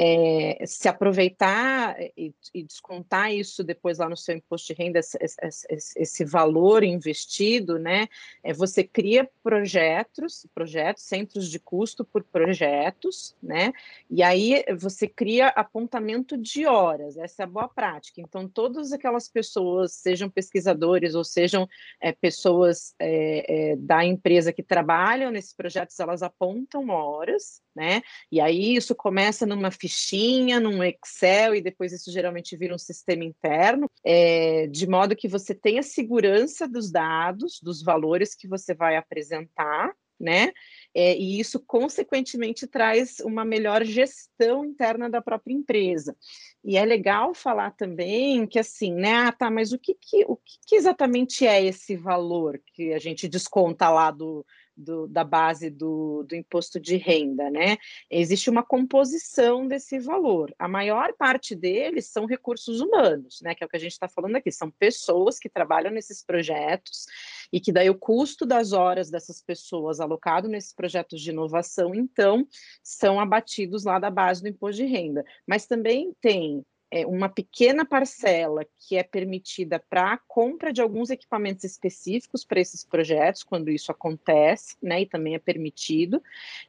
é, 0.00 0.64
se 0.64 0.88
aproveitar 0.88 1.96
e, 2.16 2.32
e, 2.54 2.62
descontar 2.62 3.34
isso 3.34 3.64
depois 3.64 3.98
lá 3.98 4.08
no 4.08 4.16
seu 4.16 4.36
imposto 4.36 4.72
de 4.72 4.80
renda, 4.80 5.00
esse, 5.00 5.18
esse, 5.20 5.98
esse, 5.98 6.24
valor 6.24 6.84
investido, 6.84 7.80
né? 7.80 8.06
É, 8.44 8.52
você 8.52 8.84
cria 8.84 9.28
projetos, 9.42 10.46
projetos, 10.54 11.02
centros 11.02 11.50
de 11.50 11.58
custo 11.58 12.04
por 12.04 12.22
projetos, 12.22 13.34
né? 13.42 13.72
E 14.08 14.22
aí 14.22 14.64
você 14.78 15.08
cria 15.08 15.48
apontamento 15.48 16.38
de 16.38 16.64
horas, 16.64 17.16
essa 17.16 17.42
é 17.42 17.44
a 17.44 17.48
boa 17.48 17.66
prática. 17.66 18.20
Então, 18.20 18.48
todas 18.48 18.92
aquelas 18.92 19.28
pessoas, 19.28 19.94
sejam 19.94 20.30
pesquisadores 20.30 21.16
ou 21.16 21.24
sejam 21.24 21.68
é, 22.00 22.12
pessoas 22.12 22.94
da 23.78 24.04
empresa 24.04 24.52
que 24.52 24.62
trabalham 24.62 25.32
nesses 25.32 25.52
projetos, 25.52 25.98
elas 25.98 26.22
apontam 26.22 26.88
horas, 26.88 27.60
né? 27.74 28.02
E 28.30 28.40
aí 28.40 28.76
isso 28.76 28.94
começa 28.94 29.46
numa 29.46 29.70
fichinha, 29.88 30.60
num 30.60 30.82
Excel, 30.84 31.54
e 31.54 31.62
depois 31.62 31.92
isso 31.92 32.12
geralmente 32.12 32.56
vira 32.56 32.74
um 32.74 32.78
sistema 32.78 33.24
interno, 33.24 33.90
é, 34.04 34.66
de 34.66 34.86
modo 34.86 35.16
que 35.16 35.26
você 35.26 35.54
tenha 35.54 35.82
segurança 35.82 36.68
dos 36.68 36.90
dados, 36.90 37.58
dos 37.62 37.82
valores 37.82 38.34
que 38.34 38.46
você 38.46 38.74
vai 38.74 38.96
apresentar, 38.96 39.92
né? 40.20 40.52
É, 40.94 41.16
e 41.16 41.38
isso, 41.38 41.60
consequentemente, 41.64 42.66
traz 42.66 43.20
uma 43.20 43.44
melhor 43.44 43.84
gestão 43.84 44.64
interna 44.64 45.08
da 45.08 45.22
própria 45.22 45.54
empresa. 45.54 46.16
E 46.64 46.76
é 46.76 46.84
legal 46.84 47.34
falar 47.34 47.70
também 47.70 48.46
que, 48.46 48.58
assim, 48.58 48.92
né? 48.92 49.14
Ah, 49.14 49.32
tá, 49.32 49.50
mas 49.50 49.72
o 49.72 49.78
que, 49.78 49.94
que 49.94 50.24
o 50.26 50.36
que, 50.36 50.58
que 50.66 50.76
exatamente 50.76 51.46
é 51.46 51.64
esse 51.64 51.96
valor 51.96 52.60
que 52.74 52.92
a 52.92 52.98
gente 52.98 53.28
desconta 53.28 53.88
lá 53.88 54.10
do, 54.10 54.44
do, 54.78 55.08
da 55.08 55.24
base 55.24 55.68
do, 55.68 56.22
do 56.22 56.36
imposto 56.36 56.78
de 56.78 56.96
renda, 56.96 57.50
né? 57.50 57.76
Existe 58.08 58.48
uma 58.48 58.62
composição 58.62 59.66
desse 59.66 59.98
valor. 59.98 60.54
A 60.58 60.68
maior 60.68 61.12
parte 61.14 61.54
deles 61.54 62.06
são 62.06 62.26
recursos 62.26 62.80
humanos, 62.80 63.40
né? 63.42 63.54
Que 63.54 63.64
é 63.64 63.66
o 63.66 63.68
que 63.68 63.76
a 63.76 63.80
gente 63.80 63.92
está 63.92 64.08
falando 64.08 64.36
aqui, 64.36 64.52
são 64.52 64.70
pessoas 64.70 65.38
que 65.38 65.48
trabalham 65.48 65.90
nesses 65.90 66.22
projetos 66.24 67.06
e 67.52 67.60
que 67.60 67.72
daí 67.72 67.90
o 67.90 67.98
custo 67.98 68.46
das 68.46 68.72
horas 68.72 69.10
dessas 69.10 69.42
pessoas 69.42 70.00
alocado 70.00 70.48
nesses 70.48 70.72
projetos 70.72 71.20
de 71.20 71.30
inovação, 71.30 71.94
então, 71.94 72.46
são 72.82 73.18
abatidos 73.18 73.84
lá 73.84 73.98
da 73.98 74.10
base 74.10 74.42
do 74.42 74.48
imposto 74.48 74.82
de 74.82 74.88
renda. 74.88 75.24
Mas 75.46 75.66
também 75.66 76.14
tem 76.20 76.64
é, 76.90 77.06
uma 77.06 77.28
pequena 77.28 77.84
parcela 77.84 78.64
que 78.78 78.96
é 78.96 79.02
permitida 79.02 79.78
para 79.90 80.14
a 80.14 80.18
compra 80.18 80.72
de 80.72 80.80
alguns 80.80 81.10
equipamentos 81.10 81.64
específicos 81.64 82.44
para 82.44 82.60
esses 82.60 82.84
projetos, 82.84 83.42
quando 83.42 83.68
isso 83.68 83.92
acontece, 83.92 84.76
né, 84.82 85.02
e 85.02 85.06
também 85.06 85.34
é 85.34 85.38
permitido, 85.38 86.22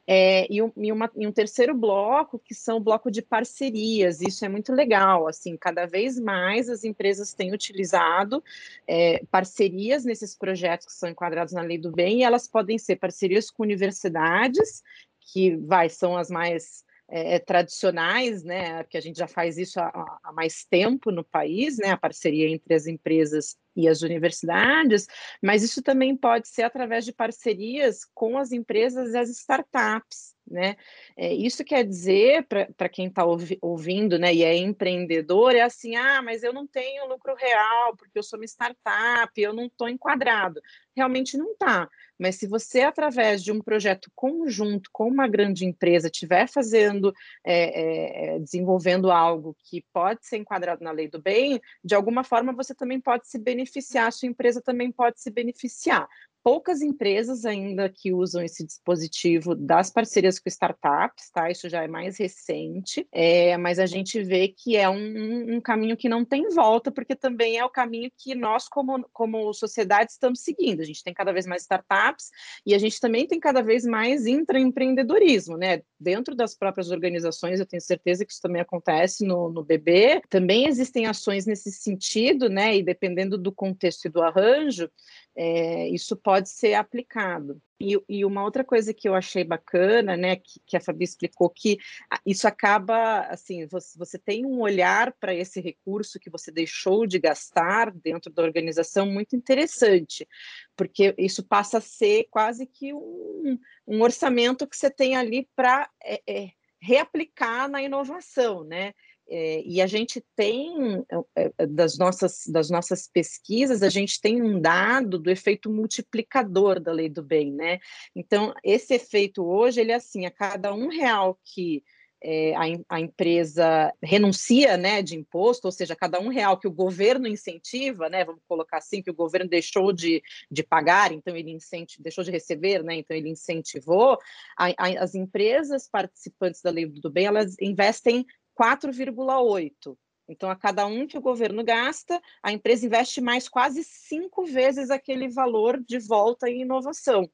é, 0.06 0.46
e, 0.52 0.62
um, 0.62 0.72
e, 0.76 0.92
uma, 0.92 1.10
e, 1.16 1.26
um, 1.26 1.32
terceiro 1.32 1.74
bloco, 1.74 2.38
que 2.38 2.54
são 2.54 2.78
o 2.78 2.82
bloco 2.82 3.10
de 3.10 3.22
parcerias, 3.22 4.22
isso 4.22 4.44
é 4.44 4.50
muito 4.50 4.74
legal, 4.74 5.28
assim, 5.28 5.56
cada 5.56 5.86
vez 5.86 6.20
mais 6.20 6.70
as 6.70 6.84
empresas 6.84 7.34
têm 7.34 7.54
utilizado 7.54 8.44
é, 8.86 9.24
parcerias 9.32 10.04
nesses 10.04 10.36
projetos 10.36 10.88
que 10.88 10.94
são 10.94 11.10
enquadrados 11.10 11.54
na 11.54 11.62
lei 11.62 11.78
do 11.78 11.92
bem, 11.92 12.20
e 12.20 12.24
elas 12.24 12.48
podem 12.48 12.78
ser 12.78 12.98
parcerias 12.98 13.50
com 13.50 13.64
universidades, 13.64 14.84
que 15.32 15.56
vai, 15.56 15.90
são 15.90 16.18
as 16.18 16.30
mais 16.30 16.84
é, 17.12 17.40
tradicionais, 17.40 18.44
né, 18.44 18.84
que 18.84 18.98
a 18.98 19.02
gente 19.02 19.18
já 19.18 19.28
faz 19.28 19.58
isso 19.58 19.80
há, 19.80 20.20
há, 20.24 20.32
mais 20.32 20.64
tempo 20.64 21.12
no 21.12 21.24
país, 21.24 21.78
né, 21.78 21.92
a 21.92 21.98
parceria 21.98 22.48
entre 22.50 22.74
as 22.74 22.88
empresas 22.88 23.58
e 23.76 23.88
as 23.88 24.02
universidades, 24.02 25.08
mas 25.42 25.64
isso 25.64 25.82
também 25.82 26.16
pode 26.16 26.48
ser 26.48 26.64
através 26.64 27.06
de 27.06 27.14
parcerias 27.14 28.06
com 28.14 28.38
as 28.38 28.52
empresas 28.52 29.14
e 29.14 29.18
as 29.18 29.30
startups, 29.30 30.36
né? 30.50 30.76
É, 31.16 31.34
isso 31.34 31.64
quer 31.64 31.84
dizer, 31.84 32.46
para 32.76 32.90
quem 32.90 33.08
está 33.08 33.26
ouvi, 33.26 33.58
ouvindo 33.62 34.18
né, 34.18 34.34
e 34.34 34.44
é 34.44 34.56
empreendedor, 34.56 35.56
é 35.56 35.62
assim: 35.62 35.96
ah, 35.96 36.22
mas 36.22 36.44
eu 36.44 36.52
não 36.54 36.66
tenho 36.66 37.08
lucro 37.08 37.36
real, 37.36 37.96
porque 37.96 38.18
eu 38.18 38.24
sou 38.24 38.40
uma 38.40 38.46
startup, 38.46 39.32
eu 39.40 39.54
não 39.54 39.66
estou 39.66 39.88
enquadrado. 39.88 40.62
Realmente 40.96 41.38
não 41.38 41.52
está. 41.52 41.90
Mas 42.18 42.36
se 42.36 42.46
você, 42.46 42.82
através 42.82 43.42
de 43.42 43.52
um 43.52 43.62
projeto 43.62 44.12
conjunto 44.14 44.90
com 44.92 45.08
uma 45.08 45.28
grande 45.28 45.66
empresa, 45.66 46.08
estiver 46.08 46.48
fazendo, 46.50 47.14
é, 47.46 48.34
é, 48.36 48.40
desenvolvendo 48.40 49.10
algo 49.10 49.56
que 49.64 49.86
pode 49.94 50.26
ser 50.28 50.38
enquadrado 50.38 50.84
na 50.84 50.92
lei 50.92 51.08
do 51.08 51.22
bem, 51.22 51.62
de 51.82 51.96
alguma 51.96 52.24
forma 52.24 52.52
você 52.52 52.76
também 52.76 53.00
pode 53.00 53.30
se 53.30 53.40
beneficiar, 53.40 54.08
a 54.08 54.12
sua 54.12 54.28
empresa 54.28 54.62
também 54.62 54.92
pode 54.92 55.22
se 55.22 55.32
beneficiar 55.32 56.10
poucas 56.50 56.82
empresas 56.82 57.46
ainda 57.46 57.88
que 57.88 58.12
usam 58.12 58.42
esse 58.42 58.66
dispositivo 58.66 59.54
das 59.54 59.92
parcerias 59.92 60.40
com 60.40 60.50
startups, 60.50 61.30
tá? 61.32 61.52
Isso 61.52 61.70
já 61.70 61.84
é 61.84 61.88
mais 61.88 62.18
recente, 62.18 63.08
é, 63.12 63.56
mas 63.56 63.78
a 63.78 63.86
gente 63.86 64.20
vê 64.24 64.48
que 64.48 64.76
é 64.76 64.90
um, 64.90 65.58
um, 65.58 65.62
caminho 65.62 65.96
que 65.96 66.10
não 66.10 66.26
tem 66.26 66.50
volta, 66.50 66.92
porque 66.92 67.16
também 67.16 67.60
é 67.60 67.64
o 67.64 67.70
caminho 67.70 68.10
que 68.18 68.34
nós, 68.34 68.68
como, 68.68 69.08
como 69.14 69.54
sociedade, 69.54 70.12
estamos 70.12 70.40
seguindo. 70.40 70.82
A 70.82 70.86
gente 70.86 71.04
tem 71.04 71.14
cada 71.14 71.32
vez 71.32 71.46
mais 71.46 71.62
startups 71.62 72.32
e 72.66 72.74
a 72.74 72.80
gente 72.80 73.00
também 73.00 73.28
tem 73.28 73.40
cada 73.40 73.62
vez 73.62 73.86
mais 73.86 74.26
intraempreendedorismo, 74.26 75.56
né? 75.56 75.84
Dentro 76.00 76.34
das 76.34 76.56
próprias 76.56 76.90
organizações, 76.90 77.60
eu 77.60 77.66
tenho 77.68 77.82
certeza 77.82 78.26
que 78.26 78.32
isso 78.32 78.42
também 78.42 78.62
acontece 78.62 79.24
no, 79.24 79.52
no 79.52 79.64
BB. 79.64 80.24
Também 80.28 80.66
existem 80.66 81.06
ações 81.06 81.46
nesse 81.46 81.72
sentido, 81.72 82.50
né? 82.50 82.76
E 82.76 82.82
dependendo 82.82 83.38
do 83.38 83.52
contexto 83.52 84.06
e 84.06 84.10
do 84.10 84.24
arranjo, 84.24 84.90
é, 85.36 85.88
isso 85.90 86.18
pode 86.18 86.39
ser 86.48 86.76
aplicado. 86.76 87.62
E, 87.82 87.98
e, 88.10 88.26
uma 88.26 88.44
outra 88.44 88.64
coisa 88.64 88.94
que 88.94 89.08
eu 89.08 89.16
achei 89.16 89.44
bacana, 89.44 90.16
né, 90.18 90.36
que, 90.36 90.60
que 90.66 90.78
a 90.78 90.82
Fabi 90.82 91.06
explicou, 91.06 91.50
que 91.50 91.78
isso 92.26 92.48
acaba, 92.48 93.22
assim, 93.22 93.66
você, 93.68 93.98
você 93.98 94.18
tem 94.18 94.46
um 94.46 94.60
olhar 94.60 95.14
para 95.14 95.34
esse 95.34 95.62
recurso 95.62 96.20
que 96.20 96.30
você 96.30 96.52
deixou 96.52 97.08
de 97.08 97.18
gastar 97.18 97.92
dentro 97.92 98.32
da 98.32 98.44
organização 98.44 99.06
muito 99.06 99.36
interessante, 99.36 100.28
porque 100.76 101.16
isso 101.18 101.42
passa 101.42 101.78
a 101.78 101.82
ser 101.82 102.28
quase 102.30 102.66
que 102.66 102.94
um, 102.94 103.58
um 103.88 104.02
orçamento 104.02 104.68
que 104.68 104.76
você 104.76 104.90
tem 104.90 105.16
ali 105.16 105.48
para 105.56 105.90
é, 106.04 106.22
é, 106.28 106.50
reaplicar 106.82 107.70
na 107.70 107.82
inovação, 107.82 108.64
né? 108.64 108.94
É, 109.30 109.62
e 109.64 109.80
a 109.80 109.86
gente 109.86 110.24
tem, 110.36 111.06
é, 111.36 111.52
é, 111.58 111.68
das 111.68 111.98
nossas, 111.98 112.44
das 112.48 112.70
nossas 112.70 113.08
pesquisas, 113.08 113.84
a 113.84 113.90
gente 113.90 114.20
tem 114.20 114.42
um 114.42 114.60
dado 114.60 115.20
do 115.20 115.30
efeito 115.30 115.70
multiplicador 115.70 116.80
da 116.80 116.92
lei 116.92 117.10
do 117.10 117.22
bem, 117.22 117.54
né? 117.54 117.80
Então, 118.16 118.54
esse 118.64 118.96
efeito 118.96 119.46
hoje, 119.46 119.82
ele 119.82 119.92
é 119.92 119.96
assim, 119.96 120.26
a 120.26 120.32
cada 120.32 120.74
um 120.74 120.88
real 120.88 121.40
que 121.46 121.84
é, 122.22 122.54
a, 122.56 122.64
a, 122.90 123.00
empresa 123.00 123.94
renuncia 124.04 124.76
né, 124.76 125.02
de 125.02 125.16
imposto, 125.16 125.68
ou 125.68 125.72
seja, 125.72 125.96
cada 125.96 126.20
um 126.20 126.28
real 126.28 126.60
que 126.60 126.68
o 126.68 126.72
governo 126.72 127.28
incentiva, 127.28 128.10
né, 128.10 128.26
vamos 128.26 128.42
colocar 128.48 128.78
assim, 128.78 129.02
que 129.02 129.10
o 129.10 129.16
governo 129.16 129.50
deixou 129.50 129.94
de, 129.94 130.22
de 130.52 130.62
pagar, 130.62 131.14
então 131.14 131.36
ele 131.36 131.52
incentivou, 131.52 132.04
deixou 132.04 132.24
de 132.24 132.32
receber, 132.32 132.84
né, 132.84 132.96
então 132.96 133.16
ele 133.16 133.30
incentivou, 133.30 134.18
a, 134.58 134.68
a, 134.78 135.04
as 135.04 135.16
empresas 135.16 135.88
participantes 135.88 136.62
da 136.62 136.72
lei 136.72 136.86
do 136.86 137.10
bem, 137.10 137.26
elas 137.26 137.56
investem 137.62 138.26
4,8. 138.60 139.98
Então, 140.28 140.50
a 140.50 140.56
cada 140.56 140.86
um 140.86 141.08
que 141.08 141.18
o 141.18 141.22
governo 141.22 141.64
gasta, 141.64 142.22
a 142.44 142.52
empresa 142.52 142.86
investe 142.86 143.22
mais 143.22 143.48
quase 143.48 143.84
cinco 143.84 144.46
vezes 144.46 144.92
aquele 144.92 145.30
valor 145.30 145.82
de 145.82 145.98
volta 145.98 146.50
em 146.50 146.62
inovação. 146.62 147.30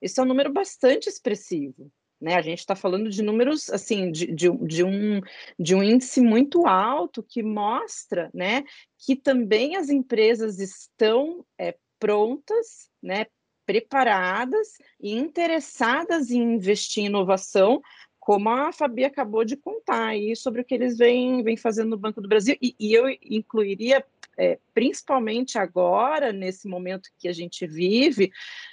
Esse 0.00 0.20
é 0.20 0.22
um 0.22 0.26
número 0.26 0.52
bastante 0.52 1.08
expressivo. 1.08 1.90
Né? 2.20 2.34
A 2.34 2.42
gente 2.42 2.60
está 2.60 2.76
falando 2.76 3.10
de 3.10 3.22
números 3.22 3.68
assim 3.68 4.10
de, 4.10 4.26
de, 4.26 4.50
de, 4.50 4.84
um, 4.84 5.20
de 5.58 5.74
um 5.74 5.82
índice 5.82 6.20
muito 6.20 6.66
alto 6.66 7.22
que 7.22 7.42
mostra 7.42 8.30
né, 8.32 8.64
que 8.98 9.16
também 9.16 9.76
as 9.76 9.90
empresas 9.90 10.58
estão 10.58 11.44
é, 11.58 11.76
prontas, 11.98 12.90
né, 13.02 13.26
preparadas 13.66 14.78
e 15.00 15.12
interessadas 15.12 16.30
em 16.30 16.54
investir 16.54 17.02
em 17.02 17.06
inovação 17.06 17.82
como 18.26 18.48
a 18.48 18.72
Fabi 18.72 19.04
acabou 19.04 19.44
de 19.44 19.56
contar 19.56 20.06
aí 20.08 20.34
sobre 20.34 20.60
o 20.60 20.64
que 20.64 20.74
eles 20.74 20.98
vêm, 20.98 21.44
vêm 21.44 21.56
fazendo 21.56 21.90
no 21.90 21.96
Banco 21.96 22.20
do 22.20 22.28
Brasil, 22.28 22.56
e, 22.60 22.74
e 22.76 22.92
eu 22.92 23.08
incluiria 23.22 24.04
é, 24.36 24.58
principalmente 24.74 25.56
agora, 25.56 26.32
nesse 26.32 26.66
momento 26.66 27.08
que 27.20 27.28
a 27.28 27.32
gente 27.32 27.64
vive, 27.68 28.32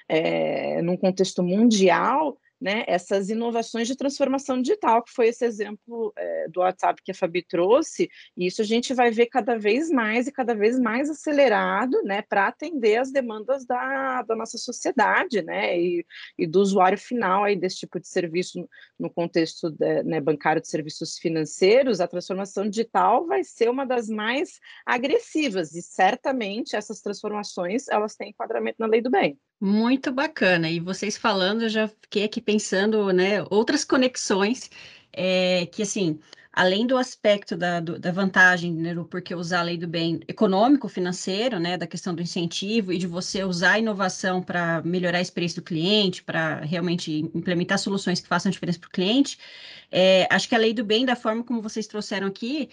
é, 0.10 0.82
num 0.82 0.98
contexto 0.98 1.44
mundial, 1.44 2.36
né, 2.64 2.86
essas 2.88 3.30
inovações 3.30 3.90
de 3.90 3.98
transformação 3.98 4.62
digital, 4.62 5.04
que 5.04 5.12
foi 5.12 5.28
esse 5.28 5.44
exemplo 5.44 6.14
é, 6.16 6.48
do 6.48 6.62
WhatsApp 6.62 7.02
que 7.04 7.12
a 7.12 7.14
Fabi 7.14 7.44
trouxe, 7.44 8.10
e 8.38 8.48
isso 8.48 8.62
a 8.62 8.66
gente 8.66 8.94
vai 8.94 9.12
ver 9.12 9.26
cada 9.26 9.58
vez 9.58 9.90
mais 9.90 10.28
e 10.28 10.32
cada 10.32 10.56
vez 10.56 10.80
mais 10.80 11.10
acelerado 11.10 12.02
né, 12.04 12.22
para 12.22 12.48
atender 12.48 12.96
as 12.96 13.12
demandas 13.12 13.66
da, 13.66 14.22
da 14.22 14.34
nossa 14.34 14.58
sociedade 14.58 15.42
né, 15.42 15.78
e, 15.78 16.06
e, 16.38 16.48
do 16.48 16.62
usuário 16.62 16.98
final 16.98 17.44
aí 17.44 17.58
desse 17.58 17.80
tipo 17.80 18.00
de 18.00 18.08
serviço 18.08 18.66
no 18.98 19.10
contexto 19.10 19.70
de, 19.70 20.02
né, 20.04 20.22
bancário 20.22 20.62
de 20.62 20.70
serviços 20.70 21.18
financeiros, 21.18 22.00
a 22.00 22.08
transformação 22.08 22.70
digital 22.70 23.28
vai 23.28 23.44
ser 23.44 23.70
uma 23.70 23.86
das 23.86 24.08
mais 24.08 24.62
agressivas, 24.86 25.76
e 25.76 25.82
certamente 25.82 26.78
essas 26.78 27.02
transformações 27.02 27.90
elas 27.90 28.16
têm 28.16 28.30
enquadramento 28.30 28.78
na 28.80 28.88
lei 28.88 29.02
do 29.02 29.12
bem. 29.12 29.38
Muito 29.60 30.12
bacana. 30.12 30.70
E 30.70 30.80
vocês 30.80 31.18
falando, 31.18 31.64
eu 31.64 31.70
já 31.70 31.88
fiquei 31.88 32.24
aqui 32.26 32.42
pensando, 32.42 33.12
né, 33.14 33.44
outras 33.50 33.86
conexões, 33.86 34.70
é, 35.12 35.66
que 35.68 35.82
assim, 35.84 36.20
além 36.52 36.86
do 36.86 36.98
aspecto 36.98 37.56
da, 37.56 37.80
do, 37.80 37.98
da 37.98 38.12
vantagem, 38.12 38.74
né, 38.74 38.94
do 38.94 39.06
porquê 39.06 39.34
usar 39.34 39.62
a 39.62 39.64
lei 39.64 39.78
do 39.78 39.88
bem 39.88 40.20
econômico, 40.28 40.90
financeiro, 40.90 41.60
né, 41.60 41.78
da 41.78 41.88
questão 41.88 42.14
do 42.14 42.22
incentivo 42.22 42.92
e 42.92 42.98
de 42.98 43.08
você 43.08 43.44
usar 43.46 43.74
a 43.74 43.80
inovação 43.80 44.42
para 44.44 44.82
melhorar 44.84 45.20
a 45.20 45.22
experiência 45.22 45.62
do 45.62 45.66
cliente, 45.66 46.22
para 46.24 46.60
realmente 46.62 47.12
implementar 47.34 47.80
soluções 47.80 48.20
que 48.20 48.28
façam 48.28 48.52
diferença 48.52 48.80
para 48.80 48.88
o 48.88 48.92
cliente, 48.92 49.38
é, 49.92 50.28
acho 50.30 50.50
que 50.50 50.56
a 50.56 50.58
lei 50.58 50.74
do 50.74 50.84
bem, 50.84 51.06
da 51.06 51.16
forma 51.16 51.44
como 51.44 51.62
vocês 51.62 51.88
trouxeram 51.88 52.28
aqui, 52.28 52.70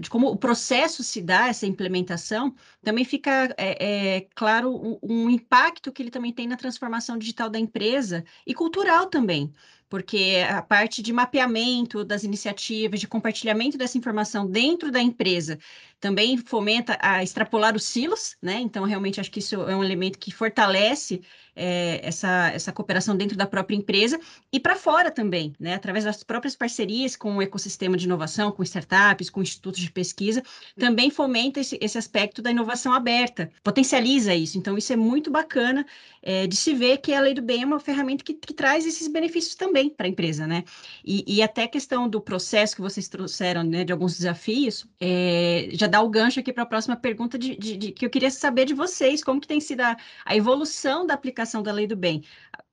de 0.00 0.10
como 0.10 0.28
o 0.28 0.36
processo 0.36 1.02
se 1.04 1.22
dá, 1.22 1.48
essa 1.48 1.66
implementação, 1.66 2.54
também 2.82 3.04
fica 3.04 3.54
é, 3.56 4.16
é, 4.16 4.20
claro 4.34 4.74
um, 4.74 4.98
um 5.02 5.30
impacto 5.30 5.92
que 5.92 6.02
ele 6.02 6.10
também 6.10 6.32
tem 6.32 6.48
na 6.48 6.56
transformação 6.56 7.16
digital 7.16 7.48
da 7.48 7.58
empresa 7.58 8.24
e 8.46 8.54
cultural 8.54 9.06
também 9.06 9.52
porque 9.92 10.42
a 10.48 10.62
parte 10.62 11.02
de 11.02 11.12
mapeamento 11.12 12.02
das 12.02 12.24
iniciativas, 12.24 12.98
de 12.98 13.06
compartilhamento 13.06 13.76
dessa 13.76 13.98
informação 13.98 14.50
dentro 14.50 14.90
da 14.90 15.02
empresa, 15.02 15.58
também 16.02 16.36
fomenta 16.36 16.98
a 17.00 17.22
extrapolar 17.22 17.76
os 17.76 17.84
silos, 17.84 18.36
né? 18.42 18.58
Então, 18.58 18.84
realmente, 18.84 19.20
acho 19.20 19.30
que 19.30 19.38
isso 19.38 19.54
é 19.54 19.76
um 19.76 19.84
elemento 19.84 20.18
que 20.18 20.32
fortalece 20.32 21.22
é, 21.54 22.00
essa, 22.02 22.50
essa 22.52 22.72
cooperação 22.72 23.16
dentro 23.16 23.36
da 23.36 23.46
própria 23.46 23.76
empresa 23.76 24.18
e 24.52 24.58
para 24.58 24.74
fora 24.74 25.12
também, 25.12 25.54
né? 25.60 25.74
Através 25.74 26.04
das 26.04 26.24
próprias 26.24 26.56
parcerias 26.56 27.14
com 27.14 27.36
o 27.36 27.42
ecossistema 27.42 27.96
de 27.96 28.06
inovação, 28.06 28.50
com 28.50 28.64
startups, 28.64 29.30
com 29.30 29.42
institutos 29.42 29.80
de 29.80 29.92
pesquisa, 29.92 30.42
também 30.76 31.08
fomenta 31.08 31.60
esse, 31.60 31.78
esse 31.80 31.96
aspecto 31.96 32.42
da 32.42 32.50
inovação 32.50 32.92
aberta, 32.92 33.48
potencializa 33.62 34.34
isso. 34.34 34.58
Então, 34.58 34.76
isso 34.76 34.92
é 34.92 34.96
muito 34.96 35.30
bacana 35.30 35.86
é, 36.20 36.48
de 36.48 36.56
se 36.56 36.74
ver 36.74 36.98
que 36.98 37.14
a 37.14 37.20
lei 37.20 37.34
do 37.34 37.42
bem 37.42 37.62
é 37.62 37.66
uma 37.66 37.78
ferramenta 37.78 38.24
que, 38.24 38.34
que 38.34 38.54
traz 38.54 38.84
esses 38.86 39.06
benefícios 39.06 39.54
também 39.54 39.88
para 39.88 40.06
a 40.06 40.10
empresa, 40.10 40.48
né? 40.48 40.64
E, 41.04 41.24
e, 41.26 41.42
até 41.42 41.64
a 41.64 41.68
questão 41.68 42.08
do 42.08 42.20
processo 42.20 42.74
que 42.74 42.82
vocês 42.82 43.08
trouxeram, 43.08 43.62
né, 43.62 43.84
de 43.84 43.92
alguns 43.92 44.16
desafios, 44.16 44.86
é, 45.00 45.68
já 45.72 45.86
dá 45.92 46.00
o 46.00 46.08
gancho 46.08 46.40
aqui 46.40 46.52
para 46.54 46.62
a 46.62 46.66
próxima 46.66 46.96
pergunta 46.96 47.38
de, 47.38 47.54
de, 47.54 47.76
de, 47.76 47.92
que 47.92 48.06
eu 48.06 48.08
queria 48.08 48.30
saber 48.30 48.64
de 48.64 48.72
vocês, 48.72 49.22
como 49.22 49.38
que 49.38 49.46
tem 49.46 49.60
sido 49.60 49.82
a, 49.82 49.94
a 50.24 50.34
evolução 50.34 51.06
da 51.06 51.12
aplicação 51.12 51.62
da 51.62 51.70
lei 51.70 51.86
do 51.86 51.94
bem, 51.94 52.24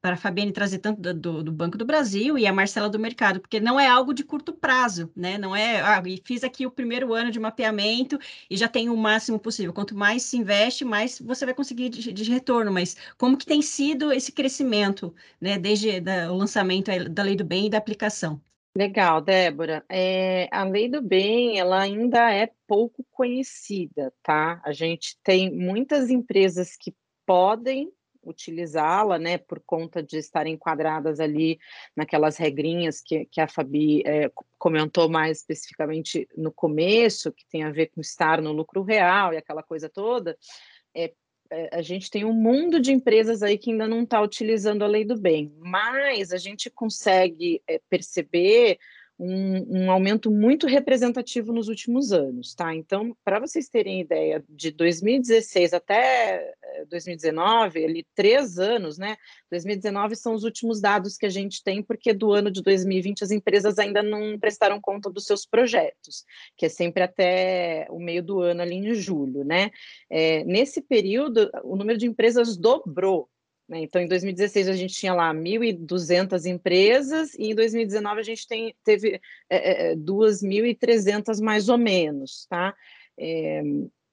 para 0.01 0.13
a 0.13 0.17
Fabiane 0.17 0.53
trazer 0.53 0.79
tanto 0.79 1.01
do, 1.01 1.13
do, 1.13 1.43
do, 1.43 1.51
Banco 1.51 1.77
do 1.77 1.85
Brasil 1.85 2.37
e 2.37 2.47
a 2.47 2.53
Marcela 2.53 2.89
do 2.89 2.97
mercado, 2.97 3.41
porque 3.41 3.59
não 3.59 3.77
é 3.77 3.87
algo 3.87 4.13
de 4.13 4.23
curto 4.23 4.53
prazo, 4.53 5.11
né? 5.13 5.37
Não 5.37 5.53
é, 5.53 5.81
ah, 5.81 6.01
e 6.05 6.21
fiz 6.25 6.45
aqui 6.45 6.65
o 6.65 6.71
primeiro 6.71 7.13
ano 7.13 7.29
de 7.29 7.39
mapeamento 7.41 8.17
e 8.49 8.55
já 8.55 8.69
tenho 8.69 8.93
o 8.93 8.97
máximo 8.97 9.37
possível. 9.37 9.73
Quanto 9.73 9.93
mais 9.95 10.23
se 10.23 10.37
investe, 10.37 10.85
mais 10.85 11.19
você 11.19 11.43
vai 11.43 11.53
conseguir 11.53 11.89
de, 11.89 12.13
de 12.13 12.31
retorno. 12.31 12.71
Mas 12.71 12.95
como 13.17 13.37
que 13.37 13.45
tem 13.45 13.61
sido 13.61 14.13
esse 14.13 14.31
crescimento, 14.31 15.13
né? 15.41 15.57
Desde 15.59 15.99
da, 15.99 16.31
o 16.31 16.37
lançamento 16.37 16.89
da 17.09 17.23
lei 17.23 17.35
do 17.35 17.43
bem 17.43 17.65
e 17.67 17.69
da 17.69 17.77
aplicação? 17.77 18.41
Legal, 18.75 19.21
Débora. 19.21 19.83
É, 19.89 20.47
a 20.51 20.63
lei 20.63 20.87
do 20.87 21.01
bem, 21.01 21.59
ela 21.59 21.81
ainda 21.81 22.31
é 22.33 22.51
pouco 22.67 23.03
conhecida, 23.11 24.13
tá? 24.21 24.61
A 24.63 24.71
gente 24.71 25.17
tem 25.23 25.51
muitas 25.51 26.09
empresas 26.09 26.75
que 26.77 26.95
podem 27.25 27.91
utilizá-la, 28.23 29.17
né, 29.17 29.37
por 29.37 29.59
conta 29.65 30.03
de 30.03 30.17
estarem 30.17 30.53
enquadradas 30.53 31.19
ali 31.19 31.59
naquelas 31.95 32.37
regrinhas 32.37 33.01
que, 33.01 33.25
que 33.25 33.41
a 33.41 33.47
Fabi 33.47 34.03
é, 34.05 34.31
comentou 34.57 35.09
mais 35.09 35.39
especificamente 35.39 36.27
no 36.35 36.51
começo, 36.51 37.31
que 37.31 37.45
tem 37.47 37.63
a 37.63 37.71
ver 37.71 37.87
com 37.87 38.01
estar 38.01 38.41
no 38.41 38.51
lucro 38.51 38.83
real 38.83 39.33
e 39.33 39.37
aquela 39.37 39.63
coisa 39.63 39.89
toda, 39.89 40.37
é, 40.93 41.13
a 41.71 41.81
gente 41.81 42.11
tem 42.11 42.23
um 42.25 42.33
mundo 42.33 42.79
de 42.79 42.91
empresas 42.91 43.41
aí 43.41 43.57
que 43.57 43.71
ainda 43.71 43.87
não 43.87 44.03
está 44.03 44.21
utilizando 44.21 44.83
a 44.83 44.87
lei 44.87 45.03
do 45.03 45.19
bem, 45.19 45.51
mas 45.59 46.31
a 46.31 46.37
gente 46.37 46.69
consegue 46.69 47.61
é, 47.67 47.79
perceber 47.89 48.77
um, 49.19 49.83
um, 49.83 49.91
aumento 49.91 50.31
muito 50.31 50.65
representativo 50.65 51.51
nos 51.51 51.67
últimos 51.67 52.13
anos, 52.13 52.55
tá? 52.55 52.73
Então, 52.73 53.13
para 53.23 53.37
vocês 53.37 53.67
terem 53.67 53.99
ideia, 53.99 54.41
de 54.47 54.71
2016 54.71 55.73
até 55.73 56.53
2019, 56.87 57.81
eh, 57.81 57.85
ali 57.85 58.07
três 58.15 58.57
anos, 58.57 58.97
né? 58.97 59.17
2019 59.51 60.15
são 60.15 60.33
os 60.33 60.45
últimos 60.45 60.79
dados 60.79 61.17
que 61.17 61.25
a 61.25 61.29
gente 61.29 61.61
tem, 61.61 61.83
porque 61.83 62.13
do 62.13 62.31
ano 62.31 62.49
de 62.49 62.63
2020 62.63 63.23
as 63.23 63.31
empresas 63.31 63.77
ainda 63.77 64.01
não 64.01 64.39
prestaram 64.39 64.79
conta 64.79 65.09
dos 65.09 65.25
seus 65.25 65.45
projetos, 65.45 66.23
que 66.55 66.67
é 66.67 66.69
sempre 66.69 67.03
até 67.03 67.87
o 67.89 67.99
meio 67.99 68.23
do 68.23 68.39
ano, 68.39 68.61
ali 68.61 68.75
em 68.75 68.93
julho, 68.93 69.43
né? 69.43 69.69
É, 70.09 70.45
nesse 70.45 70.81
período, 70.81 71.51
o 71.65 71.75
número 71.75 71.99
de 71.99 72.07
empresas 72.07 72.55
dobrou? 72.55 73.29
Então, 73.71 74.01
em 74.01 74.07
2016, 74.07 74.67
a 74.67 74.73
gente 74.73 74.95
tinha 74.95 75.13
lá 75.13 75.33
1.200 75.33 76.45
empresas, 76.45 77.33
e 77.35 77.51
em 77.51 77.55
2019 77.55 78.19
a 78.19 78.23
gente 78.23 78.47
tem, 78.47 78.75
teve 78.83 79.21
é, 79.49 79.95
2.300 79.95 81.39
é, 81.39 81.43
mais 81.43 81.69
ou 81.69 81.77
menos. 81.77 82.47
Tá? 82.47 82.75
É, 83.17 83.61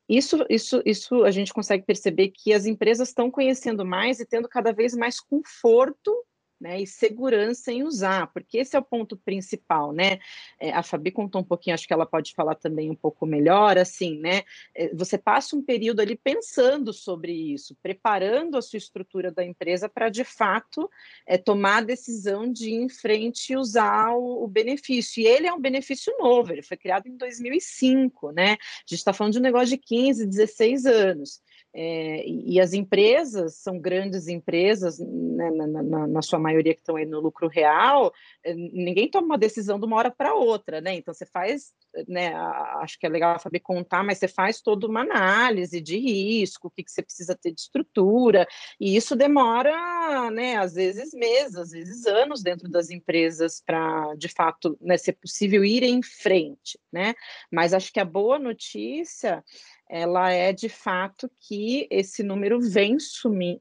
isso, 0.09 0.45
isso, 0.49 0.83
isso 0.85 1.25
a 1.25 1.31
gente 1.31 1.53
consegue 1.53 1.85
perceber 1.85 2.29
que 2.29 2.53
as 2.53 2.67
empresas 2.67 3.09
estão 3.09 3.31
conhecendo 3.31 3.85
mais 3.85 4.21
e 4.21 4.27
tendo 4.27 4.49
cada 4.49 4.73
vez 4.73 4.95
mais 4.95 5.19
conforto 5.21 6.13
né, 6.61 6.81
e 6.81 6.87
segurança 6.87 7.71
em 7.71 7.83
usar, 7.83 8.29
porque 8.29 8.59
esse 8.59 8.77
é 8.77 8.79
o 8.79 8.83
ponto 8.83 9.17
principal, 9.17 9.93
né? 9.93 10.19
É, 10.59 10.73
a 10.73 10.83
Fabi 10.83 11.11
contou 11.11 11.41
um 11.41 11.45
pouquinho, 11.45 11.75
acho 11.75 11.87
que 11.87 11.93
ela 11.93 12.07
pode 12.07 12.35
falar 12.35 12.55
também 12.55 12.91
um 12.91 12.95
pouco 12.95 13.27
melhor, 13.27 13.77
assim, 13.77 14.19
né? 14.19 14.43
É, 14.75 14.95
você 14.95 15.19
passa 15.19 15.55
um 15.55 15.63
período 15.63 16.01
ali 16.01 16.17
pensando 16.17 16.93
sobre 16.93 17.33
isso, 17.33 17.77
preparando 17.83 18.57
a 18.57 18.63
sua 18.63 18.79
estrutura 18.79 19.31
da 19.31 19.45
empresa 19.45 19.89
para, 19.89 20.09
de 20.09 20.25
fato, 20.25 20.91
é, 21.27 21.37
tomar 21.37 21.79
a 21.79 21.85
decisão 21.85 22.51
de 22.51 22.71
ir 22.71 22.83
em 22.83 22.89
frente 22.89 23.53
e 23.53 23.57
usar 23.57 24.11
o, 24.15 24.45
o, 24.45 24.49
benefício. 24.49 25.23
E 25.23 25.27
ele 25.27 25.47
é 25.47 25.53
um 25.53 25.61
benefício 25.61 26.15
novo, 26.19 26.53
ele 26.53 26.63
foi 26.63 26.77
criado 26.77 27.07
em 27.07 27.17
2005, 27.17 28.33
né? 28.33 28.53
A 28.53 28.85
gente 28.87 28.99
está 28.99 29.13
falando 29.13 29.35
de 29.35 29.39
um 29.39 29.43
negócio 29.43 29.69
de 29.69 29.79
15, 29.79 30.27
16 30.27 30.87
anos. 30.87 31.43
É, 31.79 32.27
e 32.27 32.59
as 32.59 32.73
empresas 32.73 33.57
são 33.57 33.79
grandes 33.79 34.29
empresas, 34.29 34.99
né, 34.99 35.51
na, 35.51 35.67
na, 35.67 36.07
na, 36.07 36.23
sua 36.23 36.39
maioria 36.39 36.73
que 36.73 36.81
estão 36.81 36.97
aí 36.97 37.05
no 37.05 37.21
lucro 37.21 37.49
real, 37.49 38.15
é, 38.43 38.55
ninguém 38.55 39.11
toma 39.11 39.27
uma 39.27 39.37
decisão 39.37 39.79
de 39.79 39.85
uma 39.85 39.97
hora 39.97 40.11
para 40.11 40.35
outra, 40.35 40.81
né? 40.81 40.95
Então 40.95 41.13
você 41.13 41.27
faz, 41.27 41.75
né? 42.09 42.35
Acho 42.81 42.99
que 42.99 43.05
é 43.05 43.11
legal 43.11 43.39
saber 43.39 43.61
contar, 43.61 44.03
mas 44.03 44.17
você 44.17 44.27
faz 44.27 44.63
toda 44.63 44.87
uma 44.87 45.03
análise 45.03 45.79
de 45.79 45.99
risco, 45.99 46.69
o 46.69 46.71
que, 46.71 46.83
que 46.83 46.91
você 46.91 47.03
precisa 47.03 47.37
ter 47.37 47.53
de 47.53 47.61
estrutura, 47.61 48.49
e 48.81 48.97
isso 48.97 49.15
demora, 49.15 50.31
né? 50.31 50.57
Às 50.57 50.73
vezes 50.73 51.13
meses, 51.13 51.57
às 51.57 51.73
vezes 51.73 52.07
anos 52.07 52.43
dentro 52.43 52.71
das 52.71 52.89
empresas 52.89 53.63
para, 53.67 54.15
de 54.15 54.29
fato, 54.29 54.79
né, 54.81 54.97
ser 54.97 55.13
possível 55.13 55.63
ir 55.63 55.83
em 55.83 56.03
frente, 56.03 56.81
né? 56.91 57.15
Mas 57.53 57.75
acho 57.75 57.93
que 57.93 58.01
a 58.01 58.05
boa 58.05 58.39
notícia 58.39 59.45
ela 59.89 60.31
é 60.31 60.53
de 60.53 60.69
fato 60.69 61.31
que 61.41 61.87
esse 61.91 62.23
número 62.23 62.61
vem 62.61 62.97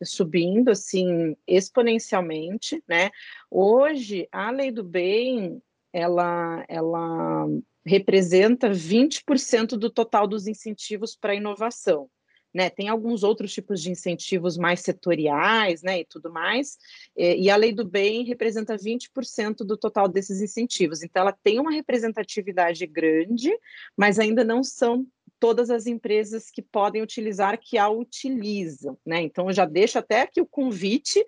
subindo 0.03 0.69
assim 0.69 1.35
exponencialmente, 1.47 2.83
né? 2.87 3.11
Hoje 3.49 4.27
a 4.31 4.49
lei 4.51 4.71
do 4.71 4.83
bem 4.83 5.61
ela 5.93 6.65
ela 6.67 7.47
representa 7.85 8.69
20% 8.69 9.77
do 9.77 9.89
total 9.89 10.27
dos 10.27 10.47
incentivos 10.47 11.15
para 11.15 11.35
inovação. 11.35 12.09
Né, 12.53 12.69
tem 12.69 12.87
alguns 12.87 13.21
outros 13.21 13.51
tipos 13.51 13.81
de 13.81 13.91
incentivos 13.91 14.57
mais 14.57 14.79
setoriais, 14.79 15.83
né, 15.83 15.99
e 15.99 16.05
tudo 16.05 16.31
mais, 16.31 16.77
e 17.13 17.49
a 17.49 17.55
lei 17.57 17.73
do 17.73 17.83
bem 17.83 18.23
representa 18.23 18.77
20% 18.77 19.65
do 19.65 19.75
total 19.75 20.07
desses 20.07 20.39
incentivos. 20.39 21.03
Então, 21.03 21.23
ela 21.23 21.33
tem 21.33 21.59
uma 21.59 21.69
representatividade 21.69 22.87
grande, 22.87 23.51
mas 23.97 24.19
ainda 24.19 24.41
não 24.41 24.63
são 24.63 25.05
todas 25.39 25.69
as 25.69 25.85
empresas 25.85 26.49
que 26.49 26.61
podem 26.61 27.01
utilizar, 27.01 27.59
que 27.59 27.77
a 27.77 27.89
utilizam, 27.89 28.97
né? 29.05 29.21
Então, 29.21 29.51
já 29.51 29.65
deixo 29.65 29.99
até 29.99 30.21
aqui 30.21 30.41
o 30.41 30.45
convite 30.45 31.23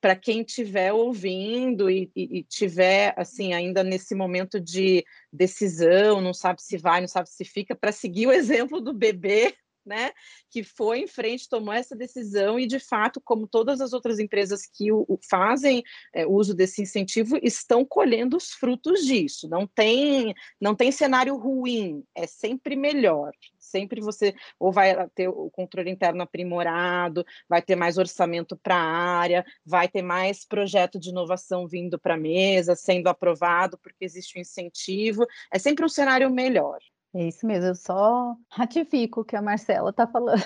para 0.00 0.16
quem 0.16 0.40
estiver 0.40 0.92
ouvindo 0.92 1.90
e, 1.90 2.10
e, 2.16 2.38
e, 2.38 2.42
tiver, 2.44 3.12
assim, 3.16 3.52
ainda 3.52 3.84
nesse 3.84 4.14
momento 4.14 4.58
de 4.58 5.04
decisão, 5.32 6.20
não 6.20 6.32
sabe 6.32 6.62
se 6.62 6.78
vai, 6.78 7.00
não 7.00 7.08
sabe 7.08 7.28
se 7.28 7.44
fica, 7.44 7.74
para 7.74 7.92
seguir 7.92 8.26
o 8.26 8.32
exemplo 8.32 8.80
do 8.80 8.92
bebê, 8.92 9.54
né, 9.84 10.12
que 10.50 10.62
foi 10.62 11.00
em 11.00 11.06
frente, 11.06 11.48
tomou 11.48 11.72
essa 11.72 11.96
decisão 11.96 12.58
e, 12.58 12.66
de 12.66 12.78
fato, 12.78 13.20
como 13.20 13.46
todas 13.46 13.80
as 13.80 13.92
outras 13.92 14.18
empresas 14.18 14.66
que 14.66 14.92
o, 14.92 15.04
o 15.08 15.18
fazem 15.28 15.82
é, 16.14 16.26
uso 16.26 16.54
desse 16.54 16.82
incentivo, 16.82 17.38
estão 17.42 17.84
colhendo 17.84 18.36
os 18.36 18.50
frutos 18.50 19.04
disso. 19.04 19.48
Não 19.48 19.66
tem, 19.66 20.34
não 20.60 20.74
tem 20.74 20.92
cenário 20.92 21.36
ruim, 21.36 22.04
é 22.14 22.26
sempre 22.26 22.76
melhor. 22.76 23.32
Sempre 23.58 24.00
você 24.00 24.34
ou 24.58 24.72
vai 24.72 25.08
ter 25.10 25.28
o 25.28 25.50
controle 25.50 25.90
interno 25.90 26.22
aprimorado, 26.22 27.24
vai 27.48 27.62
ter 27.62 27.76
mais 27.76 27.98
orçamento 27.98 28.56
para 28.56 28.74
a 28.74 29.18
área, 29.18 29.44
vai 29.64 29.88
ter 29.88 30.02
mais 30.02 30.44
projeto 30.44 30.98
de 30.98 31.10
inovação 31.10 31.68
vindo 31.68 31.98
para 31.98 32.14
a 32.14 32.18
mesa, 32.18 32.74
sendo 32.74 33.08
aprovado, 33.08 33.78
porque 33.78 34.04
existe 34.04 34.38
um 34.38 34.40
incentivo. 34.40 35.26
É 35.52 35.58
sempre 35.58 35.84
um 35.84 35.88
cenário 35.88 36.30
melhor. 36.30 36.78
É 37.12 37.26
isso 37.26 37.46
mesmo, 37.46 37.68
eu 37.68 37.74
só 37.74 38.36
ratifico 38.48 39.20
o 39.20 39.24
que 39.24 39.36
a 39.36 39.42
Marcela 39.42 39.90
está 39.90 40.06
falando. 40.06 40.42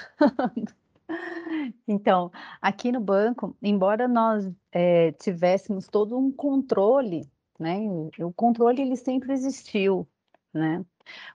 Então, 1.87 2.33
aqui 2.61 2.90
no 2.90 3.00
banco, 3.00 3.57
embora 3.62 4.09
nós 4.09 4.50
é, 4.72 5.12
tivéssemos 5.12 5.87
todo 5.87 6.18
um 6.18 6.33
controle, 6.33 7.31
né? 7.59 7.79
O 8.20 8.33
controle 8.33 8.83
ele 8.83 8.96
sempre 8.96 9.33
existiu, 9.33 10.09
né? 10.53 10.85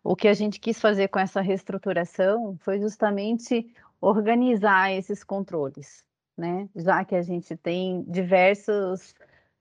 O 0.04 0.15
que 0.15 0.28
a 0.28 0.34
gente 0.34 0.60
quis 0.60 0.80
fazer 0.80 1.08
com 1.10 1.20
essa 1.20 1.42
reestruturação 1.42 2.58
foi 2.62 2.80
justamente 2.80 3.72
organizar 4.02 4.92
esses 4.92 5.24
controles, 5.24 6.04
né? 6.38 6.68
Já 6.76 7.06
que 7.06 7.15
a 7.15 7.22
gente 7.22 7.56
tem 7.56 8.04
diversos 8.08 9.13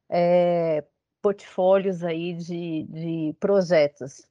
é, 0.09 0.85
portfólios 1.21 2.03
aí 2.03 2.33
de, 2.35 2.85
de 2.85 3.37
projetos, 3.39 4.27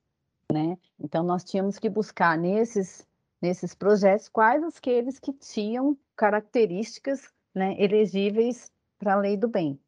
né? 0.58 0.78
Então, 1.00 1.24
nós 1.24 1.44
tínhamos 1.44 1.78
que 1.78 1.90
buscar 1.90 2.38
nesses, 2.38 3.08
nesses 3.42 3.76
projetos 3.76 4.28
quais 4.28 4.64
aqueles 4.64 5.20
que 5.20 5.32
tinham 5.32 5.96
características 6.16 7.32
né, 7.54 7.76
elegíveis 7.78 8.72
para 8.98 9.14
a 9.14 9.18
lei 9.18 9.38
do 9.38 9.48
bem. 9.48 9.80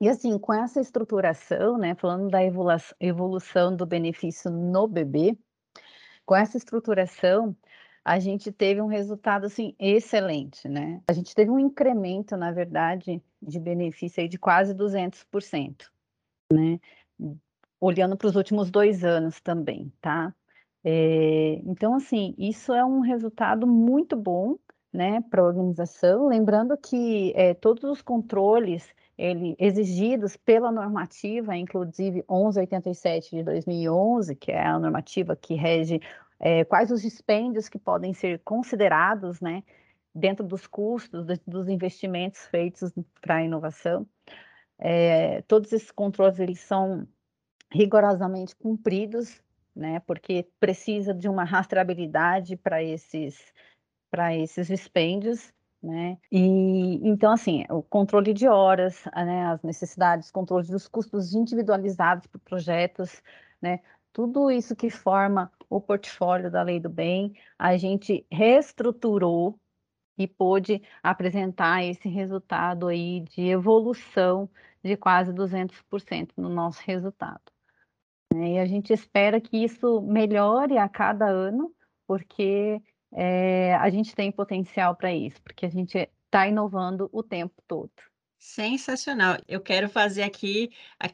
E 0.00 0.08
assim, 0.08 0.36
com 0.36 0.52
essa 0.52 0.80
estruturação, 0.80 1.78
né, 1.78 1.94
falando 1.94 2.28
da 2.28 2.40
evolução 2.98 3.76
do 3.76 3.86
benefício 3.86 4.50
no 4.50 4.88
bebê, 4.88 5.38
com 6.26 6.34
essa 6.34 6.56
estruturação, 6.56 7.56
a 8.04 8.18
gente 8.18 8.50
teve 8.50 8.80
um 8.80 8.88
resultado 8.88 9.46
assim 9.46 9.76
excelente, 9.78 10.68
né? 10.68 11.00
A 11.06 11.12
gente 11.12 11.32
teve 11.36 11.52
um 11.52 11.58
incremento, 11.58 12.36
na 12.36 12.50
verdade, 12.50 13.22
de 13.40 13.60
benefício 13.60 14.20
aí 14.20 14.28
de 14.28 14.38
quase 14.38 14.74
200%, 14.74 15.88
né? 16.52 16.80
Olhando 17.82 18.16
para 18.16 18.28
os 18.28 18.36
últimos 18.36 18.70
dois 18.70 19.02
anos 19.04 19.40
também, 19.40 19.92
tá? 20.00 20.32
É, 20.84 21.60
então, 21.64 21.94
assim, 21.96 22.32
isso 22.38 22.72
é 22.72 22.84
um 22.84 23.00
resultado 23.00 23.66
muito 23.66 24.16
bom, 24.16 24.56
né, 24.92 25.20
para 25.28 25.42
a 25.42 25.44
organização. 25.44 26.28
Lembrando 26.28 26.76
que 26.76 27.32
é, 27.34 27.54
todos 27.54 27.82
os 27.84 28.00
controles 28.00 28.88
ele, 29.18 29.56
exigidos 29.58 30.36
pela 30.36 30.70
normativa, 30.70 31.56
inclusive 31.56 32.24
1187 32.28 33.36
de 33.36 33.42
2011, 33.42 34.36
que 34.36 34.52
é 34.52 34.64
a 34.64 34.78
normativa 34.78 35.34
que 35.34 35.54
rege 35.54 36.00
é, 36.38 36.64
quais 36.64 36.90
os 36.92 37.02
dispêndios 37.02 37.68
que 37.68 37.78
podem 37.78 38.14
ser 38.14 38.40
considerados, 38.44 39.40
né, 39.40 39.64
dentro 40.14 40.46
dos 40.46 40.68
custos 40.68 41.26
dos 41.46 41.68
investimentos 41.68 42.46
feitos 42.46 42.92
para 43.20 43.36
a 43.36 43.42
inovação. 43.42 44.06
É, 44.78 45.42
todos 45.42 45.72
esses 45.72 45.90
controles 45.90 46.38
eles 46.38 46.60
são 46.60 47.06
rigorosamente 47.72 48.54
cumpridos, 48.56 49.40
né, 49.74 50.00
porque 50.00 50.46
precisa 50.60 51.14
de 51.14 51.28
uma 51.28 51.44
rastreabilidade 51.44 52.56
para 52.56 52.82
esses 52.82 53.52
para 54.10 54.36
esses 54.36 54.66
dispêndios, 54.66 55.50
né? 55.82 56.18
E 56.30 57.00
então 57.08 57.32
assim, 57.32 57.64
o 57.70 57.82
controle 57.82 58.34
de 58.34 58.46
horas, 58.46 59.04
né, 59.14 59.46
as 59.46 59.62
necessidades, 59.62 60.30
controle 60.30 60.66
dos 60.68 60.86
custos 60.86 61.34
individualizados 61.34 62.26
por 62.26 62.38
projetos, 62.40 63.22
né? 63.60 63.80
Tudo 64.12 64.50
isso 64.50 64.76
que 64.76 64.90
forma 64.90 65.50
o 65.70 65.80
portfólio 65.80 66.50
da 66.50 66.62
Lei 66.62 66.78
do 66.78 66.90
Bem, 66.90 67.32
a 67.58 67.76
gente 67.78 68.26
reestruturou 68.30 69.58
e 70.18 70.26
pôde 70.28 70.82
apresentar 71.02 71.84
esse 71.84 72.08
resultado 72.08 72.88
aí 72.88 73.20
de 73.20 73.48
evolução 73.48 74.50
de 74.82 74.96
quase 74.96 75.32
200% 75.32 76.32
no 76.36 76.48
nosso 76.48 76.82
resultado. 76.84 77.51
Né? 78.34 78.52
E 78.52 78.58
a 78.58 78.66
gente 78.66 78.92
espera 78.92 79.40
que 79.40 79.56
isso 79.56 80.00
melhore 80.00 80.78
a 80.78 80.88
cada 80.88 81.26
ano, 81.26 81.72
porque 82.06 82.80
é, 83.12 83.74
a 83.76 83.90
gente 83.90 84.14
tem 84.14 84.32
potencial 84.32 84.96
para 84.96 85.12
isso, 85.12 85.40
porque 85.42 85.66
a 85.66 85.70
gente 85.70 86.08
está 86.26 86.46
inovando 86.46 87.08
o 87.12 87.22
tempo 87.22 87.54
todo. 87.68 87.90
Sensacional. 88.44 89.38
Eu 89.46 89.60
quero 89.60 89.88
fazer 89.88 90.24
aqui 90.24 90.70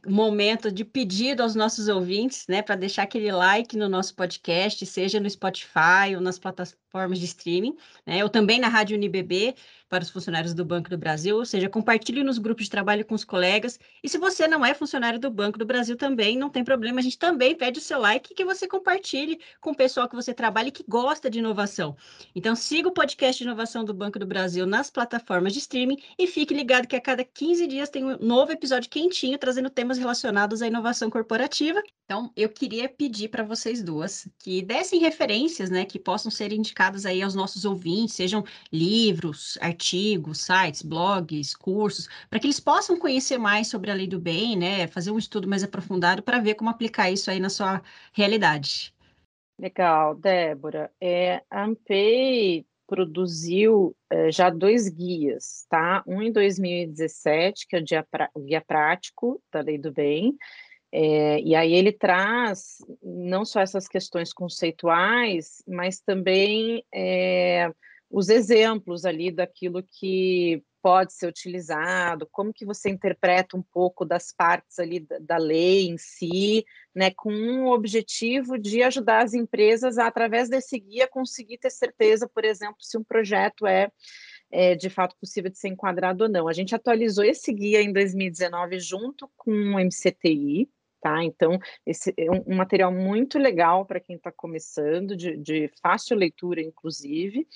um 0.07 0.15
momento 0.15 0.73
de 0.73 0.83
pedido 0.83 1.43
aos 1.43 1.55
nossos 1.55 1.87
ouvintes, 1.87 2.47
né, 2.49 2.63
para 2.63 2.75
deixar 2.75 3.03
aquele 3.03 3.31
like 3.31 3.77
no 3.77 3.87
nosso 3.87 4.15
podcast, 4.15 4.87
seja 4.87 5.21
no 5.21 5.29
Spotify 5.29 6.15
ou 6.15 6.23
nas 6.23 6.39
plataformas 6.39 7.19
de 7.19 7.27
streaming, 7.27 7.77
né, 8.07 8.23
ou 8.25 8.31
também 8.31 8.59
na 8.59 8.69
Rádio 8.69 8.97
UniBB, 8.97 9.55
para 9.89 10.03
os 10.03 10.11
funcionários 10.11 10.55
do 10.55 10.65
Banco 10.65 10.91
do 10.91 10.99
Brasil, 10.99 11.37
ou 11.37 11.45
seja, 11.45 11.69
compartilhe 11.69 12.23
nos 12.23 12.39
grupos 12.39 12.65
de 12.65 12.71
trabalho 12.71 13.05
com 13.05 13.15
os 13.15 13.25
colegas. 13.25 13.79
E 14.03 14.09
se 14.09 14.19
você 14.19 14.47
não 14.47 14.65
é 14.65 14.75
funcionário 14.75 15.19
do 15.19 15.31
Banco 15.31 15.59
do 15.59 15.65
Brasil 15.65 15.97
também, 15.97 16.37
não 16.37 16.51
tem 16.51 16.63
problema, 16.63 17.01
a 17.01 17.03
gente 17.03 17.19
também 17.19 17.55
pede 17.55 17.79
o 17.79 17.83
seu 17.83 17.99
like 17.99 18.35
que 18.35 18.45
você 18.45 18.69
compartilhe 18.69 19.41
com 19.61 19.71
o 19.71 19.75
pessoal 19.75 20.09
que 20.09 20.15
você 20.15 20.35
trabalha 20.35 20.69
e 20.69 20.73
que 20.73 20.85
gosta 20.87 21.31
de 21.31 21.39
inovação. 21.39 21.97
Então, 22.35 22.55
siga 22.55 22.89
o 22.89 22.93
podcast 22.93 23.43
de 23.43 23.49
inovação 23.49 23.85
do 23.85 23.95
Banco 23.95 24.19
do 24.19 24.27
Brasil 24.27 24.67
nas 24.67 24.91
plataformas 24.91 25.53
de 25.53 25.61
streaming 25.61 25.99
e 26.19 26.27
fique 26.27 26.53
ligado 26.53 26.87
que 26.87 26.97
a 26.97 27.01
cada 27.01 27.25
15 27.25 27.67
dias 27.67 27.89
tem 27.89 28.05
um 28.05 28.19
novo 28.19 28.53
episódio 28.53 28.91
quentinho 28.91 29.39
trazendo 29.39 29.71
temas 29.71 29.99
relacionados 29.99 30.61
à 30.63 30.67
inovação 30.67 31.09
corporativa. 31.09 31.83
Então, 32.05 32.33
eu 32.37 32.49
queria 32.49 32.89
pedir 32.89 33.29
para 33.29 33.43
vocês 33.43 33.83
duas 33.83 34.29
que 34.39 34.63
dessem 34.63 35.01
referências, 35.01 35.71
né, 35.71 35.85
que 35.85 35.99
possam 35.99 36.31
ser 36.31 36.53
indicadas 36.53 37.05
aí 37.05 37.23
aos 37.23 37.35
nossos 37.35 37.65
ouvintes, 37.65 38.15
sejam 38.15 38.45
livros, 38.73 39.59
artigos, 39.61 39.78
artigos, 39.79 40.45
sites, 40.45 40.83
blogs, 40.83 41.55
cursos, 41.55 42.09
para 42.29 42.41
que 42.41 42.47
eles 42.47 42.59
possam 42.59 42.99
conhecer 42.99 43.39
mais 43.39 43.69
sobre 43.69 43.91
a 43.91 43.95
lei 43.95 44.09
do 44.09 44.19
bem, 44.19 44.57
né? 44.57 44.89
Fazer 44.89 45.13
um 45.13 45.19
estudo 45.19 45.47
mais 45.47 45.63
aprofundado 45.63 46.23
para 46.23 46.41
ver 46.41 46.55
como 46.55 46.69
aplicar 46.69 47.11
isso 47.11 47.31
aí 47.31 47.39
na 47.39 47.49
sua 47.49 47.81
realidade. 48.13 48.93
Legal, 49.59 50.17
Débora. 50.17 50.91
É, 51.01 51.43
a 51.49 51.65
Ampei 51.65 52.67
produziu 52.87 53.95
é, 54.11 54.31
já 54.33 54.51
dois 54.51 54.89
guias, 54.89 55.67
tá? 55.69 56.03
Um 56.07 56.23
em 56.23 56.33
2017, 56.33 57.67
que 57.69 57.77
é 57.77 57.79
o, 57.79 57.85
dia 57.85 58.07
o 58.35 58.41
Guia 58.41 58.61
Prático 58.67 59.41
da 59.53 59.61
Lei 59.61 59.79
do 59.79 59.93
Bem, 59.93 60.37
é, 60.91 61.41
e 61.41 61.55
aí 61.55 61.75
ele 61.75 61.93
traz 61.93 62.79
não 63.03 63.45
só 63.45 63.61
essas 63.61 63.87
questões 63.87 64.33
conceituais, 64.33 65.63
mas 65.69 66.01
também 66.01 66.83
é, 66.93 67.71
os 68.11 68.29
exemplos 68.29 69.05
ali 69.05 69.31
daquilo 69.31 69.83
que 69.83 70.63
pode 70.81 71.13
ser 71.13 71.27
utilizado, 71.27 72.29
como 72.31 72.53
que 72.53 72.65
você 72.65 72.89
interpreta 72.89 73.57
um 73.57 73.63
pouco 73.63 74.05
das 74.05 74.33
partes 74.33 74.79
ali 74.79 75.07
da, 75.21 75.37
lei 75.37 75.89
em 75.89 75.99
si, 75.99 76.65
né, 76.95 77.11
com 77.11 77.31
o 77.65 77.73
objetivo 77.73 78.57
de 78.57 78.83
ajudar 78.83 79.25
as 79.25 79.35
empresas 79.35 79.99
a, 79.99 80.07
através 80.07 80.49
desse 80.49 80.79
guia, 80.79 81.09
conseguir 81.09 81.59
ter 81.59 81.71
certeza, 81.71 82.29
por 82.29 82.45
exemplo, 82.45 82.77
se 82.81 82.97
um 82.97 83.05
projeto 83.05 83.67
é, 83.67 83.91
é 84.51 84.75
de 84.75 84.89
fato 84.89 85.17
possível 85.21 85.51
de 85.51 85.59
ser 85.59 85.69
enquadrado 85.69 86.25
ou 86.25 86.31
não. 86.31 86.49
A 86.49 86.53
gente 86.53 86.75
atualizou 86.75 87.25
esse 87.25 87.53
guia 87.53 87.83
em 87.83 87.93
2019 87.93 88.79
junto 88.79 89.29
com 89.37 89.51
o 89.51 89.81
MCTI, 89.81 90.71
tá? 91.01 91.23
Então, 91.25 91.59
esse 91.87 92.13
é 92.17 92.31
um, 92.31 92.45
um 92.47 92.57
material 92.57 92.93
muito 92.93 93.39
legal 93.39 93.85
para 93.85 94.01
quem 94.01 94.17
está 94.17 94.31
começando, 94.33 95.17
de, 95.17 95.37
de, 95.37 95.71
fácil 95.83 96.17
leitura, 96.17 96.61
inclusive. 96.61 97.47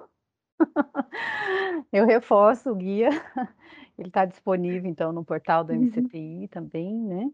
eu 1.92 2.06
reforço 2.06 2.70
o 2.70 2.76
guia, 2.76 3.10
ele 3.98 4.10
está 4.10 4.26
disponível 4.26 4.88
então 4.88 5.12
no 5.12 5.26
portal 5.26 5.64
do 5.64 5.74
MCTI 5.74 6.42
uhum. 6.42 6.48
também, 6.50 7.00
né? 7.00 7.32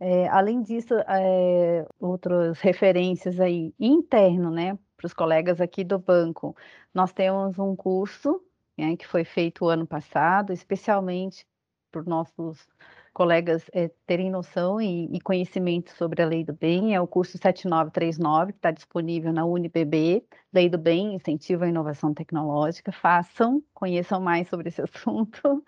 É, 0.00 0.26
além 0.28 0.60
disso, 0.60 0.94
é, 1.06 1.86
outras 2.00 2.58
referências 2.58 3.38
aí 3.38 3.72
interno, 3.78 4.50
né, 4.50 4.76
para 4.98 5.06
os 5.06 5.14
colegas 5.14 5.60
aqui 5.60 5.84
do 5.84 5.98
banco. 5.98 6.54
Nós 6.92 7.12
temos 7.12 7.58
um 7.58 7.74
curso 7.76 8.42
né, 8.76 8.96
que 8.96 9.06
foi 9.06 9.24
feito 9.24 9.64
o 9.64 9.68
ano 9.68 9.86
passado, 9.86 10.52
especialmente 10.52 11.46
para 11.90 12.00
os 12.00 12.06
nossos 12.06 12.68
colegas 13.14 13.64
é, 13.72 13.90
terem 14.06 14.30
noção 14.30 14.80
e, 14.80 15.06
e, 15.12 15.20
conhecimento 15.20 15.90
sobre 15.92 16.22
a 16.22 16.26
Lei 16.26 16.44
do 16.44 16.52
Bem, 16.52 16.94
é 16.94 17.00
o 17.00 17.06
curso 17.06 17.32
7939, 17.38 18.52
que 18.52 18.58
está 18.58 18.70
disponível 18.70 19.32
na 19.32 19.44
UniBB, 19.44 20.24
Lei 20.52 20.68
do 20.68 20.78
Bem, 20.78 21.14
Incentivo 21.14 21.64
à 21.64 21.68
Inovação 21.68 22.12
Tecnológica. 22.12 22.92
Façam, 22.92 23.62
conheçam 23.74 24.20
mais 24.20 24.48
sobre 24.48 24.68
esse 24.68 24.82
assunto. 24.82 25.64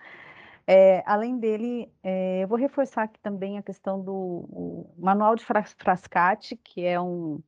É, 0.66 1.02
além 1.06 1.38
dele, 1.38 1.90
é, 2.02 2.44
eu 2.44 2.48
vou 2.48 2.58
reforçar 2.58 3.04
aqui 3.04 3.18
também 3.18 3.58
a 3.58 3.62
questão 3.62 4.00
do 4.00 4.86
Manual 4.96 5.34
de 5.34 5.44
Frascate, 5.44 6.56
que 6.56 6.84
é 6.84 7.00
um, 7.00 7.42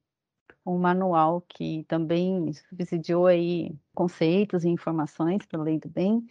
um 0.65 0.79
manual 0.79 1.43
que 1.49 1.85
também 1.89 2.53
subsidiou 2.53 3.27
aí 3.27 3.75
conceitos 3.95 4.65
e 4.65 4.69
informações 4.69 5.45
para 5.47 5.61
a 5.61 5.63
Lei 5.63 5.79
do 5.79 5.89
Bem. 5.89 6.27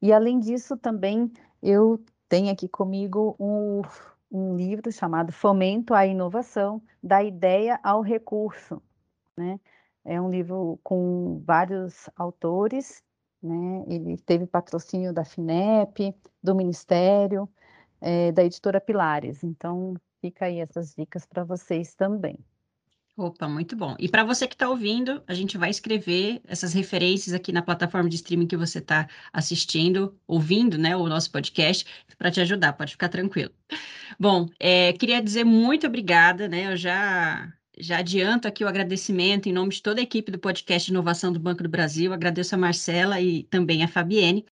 E, 0.00 0.12
além 0.12 0.38
disso, 0.38 0.76
também 0.76 1.32
eu 1.62 2.02
tenho 2.28 2.52
aqui 2.52 2.68
comigo 2.68 3.36
um, 3.38 3.82
um 4.30 4.56
livro 4.56 4.90
chamado 4.92 5.32
Fomento 5.32 5.94
à 5.94 6.06
Inovação, 6.06 6.82
da 7.02 7.22
Ideia 7.22 7.78
ao 7.82 8.00
Recurso. 8.00 8.82
Né? 9.36 9.60
É 10.04 10.20
um 10.20 10.30
livro 10.30 10.78
com 10.82 11.42
vários 11.44 12.08
autores 12.16 13.02
né? 13.44 13.84
Ele 13.88 14.16
teve 14.16 14.46
patrocínio 14.46 15.12
da 15.12 15.24
FINEP, 15.24 16.14
do 16.42 16.54
Ministério, 16.54 17.48
é, 18.00 18.32
da 18.32 18.42
editora 18.42 18.80
Pilares. 18.80 19.44
Então, 19.44 19.94
fica 20.20 20.46
aí 20.46 20.60
essas 20.60 20.94
dicas 20.94 21.26
para 21.26 21.44
vocês 21.44 21.94
também. 21.94 22.38
Opa, 23.16 23.48
muito 23.48 23.76
bom. 23.76 23.94
E 24.00 24.08
para 24.08 24.24
você 24.24 24.48
que 24.48 24.56
está 24.56 24.68
ouvindo, 24.68 25.22
a 25.28 25.34
gente 25.34 25.56
vai 25.56 25.70
escrever 25.70 26.40
essas 26.48 26.72
referências 26.72 27.32
aqui 27.32 27.52
na 27.52 27.62
plataforma 27.62 28.08
de 28.08 28.16
streaming 28.16 28.48
que 28.48 28.56
você 28.56 28.80
está 28.80 29.08
assistindo, 29.32 30.18
ouvindo, 30.26 30.76
né, 30.76 30.96
o 30.96 31.06
nosso 31.06 31.30
podcast, 31.30 31.86
para 32.18 32.30
te 32.32 32.40
ajudar, 32.40 32.72
pode 32.72 32.90
ficar 32.92 33.08
tranquilo. 33.08 33.52
Bom, 34.18 34.48
é, 34.58 34.92
queria 34.94 35.22
dizer 35.22 35.44
muito 35.44 35.86
obrigada, 35.86 36.48
né? 36.48 36.72
Eu 36.72 36.76
já 36.76 37.52
já 37.78 37.98
adianto 37.98 38.46
aqui 38.46 38.64
o 38.64 38.68
agradecimento 38.68 39.48
em 39.48 39.52
nome 39.52 39.70
de 39.70 39.82
toda 39.82 40.00
a 40.00 40.02
equipe 40.02 40.30
do 40.30 40.38
podcast 40.38 40.90
Inovação 40.90 41.32
do 41.32 41.40
Banco 41.40 41.62
do 41.62 41.68
Brasil. 41.68 42.12
Agradeço 42.12 42.54
a 42.54 42.58
Marcela 42.58 43.20
e 43.20 43.44
também 43.44 43.82
a 43.82 43.88
Fabienne. 43.88 44.44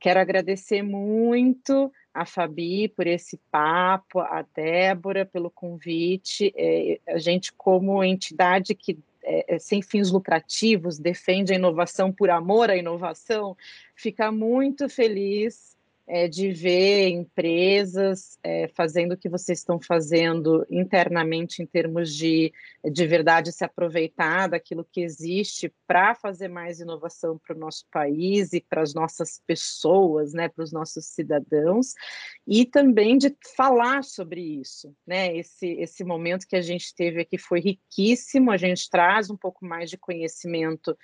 Quero 0.00 0.20
agradecer 0.20 0.82
muito 0.82 1.92
a 2.16 2.24
Fabi 2.24 2.88
por 2.88 3.06
esse 3.06 3.38
papo, 3.50 4.20
a 4.20 4.44
Débora 4.54 5.26
pelo 5.26 5.50
convite. 5.50 6.52
É, 6.56 6.98
a 7.06 7.18
gente, 7.18 7.52
como 7.52 8.02
entidade 8.02 8.74
que 8.74 8.98
é, 9.22 9.56
é, 9.56 9.58
sem 9.58 9.82
fins 9.82 10.10
lucrativos 10.10 10.98
defende 10.98 11.52
a 11.52 11.56
inovação 11.56 12.12
por 12.12 12.30
amor 12.30 12.70
à 12.70 12.76
inovação, 12.76 13.56
fica 13.94 14.32
muito 14.32 14.88
feliz 14.88 15.75
é, 16.06 16.28
de 16.28 16.52
ver 16.52 17.08
empresas 17.08 18.38
é, 18.42 18.68
fazendo 18.68 19.12
o 19.12 19.16
que 19.16 19.28
vocês 19.28 19.58
estão 19.58 19.80
fazendo 19.80 20.64
internamente 20.70 21.62
em 21.62 21.66
termos 21.66 22.14
de, 22.14 22.52
de 22.84 23.06
verdade 23.06 23.52
se 23.52 23.64
aproveitar 23.64 24.48
daquilo 24.48 24.86
que 24.90 25.00
existe 25.00 25.72
para 25.86 26.14
fazer 26.14 26.48
mais 26.48 26.78
inovação 26.78 27.38
para 27.38 27.56
o 27.56 27.58
nosso 27.58 27.84
país 27.90 28.52
e 28.52 28.60
para 28.60 28.82
as 28.82 28.94
nossas 28.94 29.40
pessoas, 29.46 30.32
né, 30.32 30.48
para 30.48 30.62
os 30.62 30.72
nossos 30.72 31.06
cidadãos, 31.06 31.94
e 32.46 32.64
também 32.64 33.18
de 33.18 33.36
falar 33.56 34.04
sobre 34.04 34.40
isso, 34.40 34.94
né? 35.06 35.36
Esse, 35.36 35.66
esse 35.72 36.04
momento 36.04 36.46
que 36.46 36.56
a 36.56 36.62
gente 36.62 36.94
teve 36.94 37.20
aqui 37.20 37.36
foi 37.36 37.60
riquíssimo, 37.60 38.50
a 38.50 38.56
gente 38.56 38.88
traz 38.88 39.28
um 39.30 39.36
pouco 39.36 39.64
mais 39.64 39.90
de 39.90 39.98
conhecimento 39.98 40.96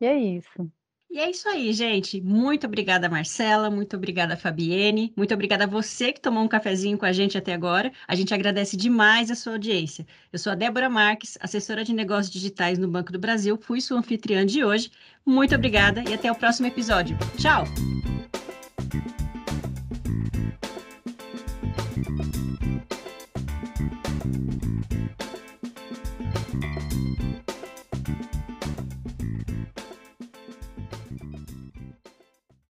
E 0.00 0.06
é 0.06 0.16
isso. 0.18 0.70
E 1.10 1.18
é 1.18 1.30
isso 1.30 1.48
aí, 1.48 1.72
gente. 1.72 2.20
Muito 2.20 2.66
obrigada, 2.66 3.08
Marcela. 3.08 3.70
Muito 3.70 3.96
obrigada, 3.96 4.36
Fabienne. 4.36 5.12
Muito 5.16 5.32
obrigada 5.32 5.64
a 5.64 5.66
você 5.66 6.12
que 6.12 6.20
tomou 6.20 6.42
um 6.44 6.48
cafezinho 6.48 6.98
com 6.98 7.06
a 7.06 7.12
gente 7.12 7.38
até 7.38 7.54
agora. 7.54 7.92
A 8.06 8.14
gente 8.14 8.34
agradece 8.34 8.76
demais 8.76 9.30
a 9.30 9.34
sua 9.34 9.52
audiência. 9.52 10.06
Eu 10.32 10.38
sou 10.38 10.52
a 10.52 10.54
Débora 10.54 10.90
Marques, 10.90 11.38
assessora 11.40 11.84
de 11.84 11.94
negócios 11.94 12.30
digitais 12.30 12.78
no 12.78 12.88
Banco 12.88 13.12
do 13.12 13.18
Brasil. 13.18 13.56
Fui 13.56 13.80
sua 13.80 13.98
anfitriã 13.98 14.44
de 14.44 14.64
hoje. 14.64 14.90
Muito 15.24 15.54
obrigada 15.54 16.04
e 16.08 16.12
até 16.12 16.30
o 16.30 16.34
próximo 16.34 16.66
episódio. 16.66 17.16
Tchau! 17.38 17.64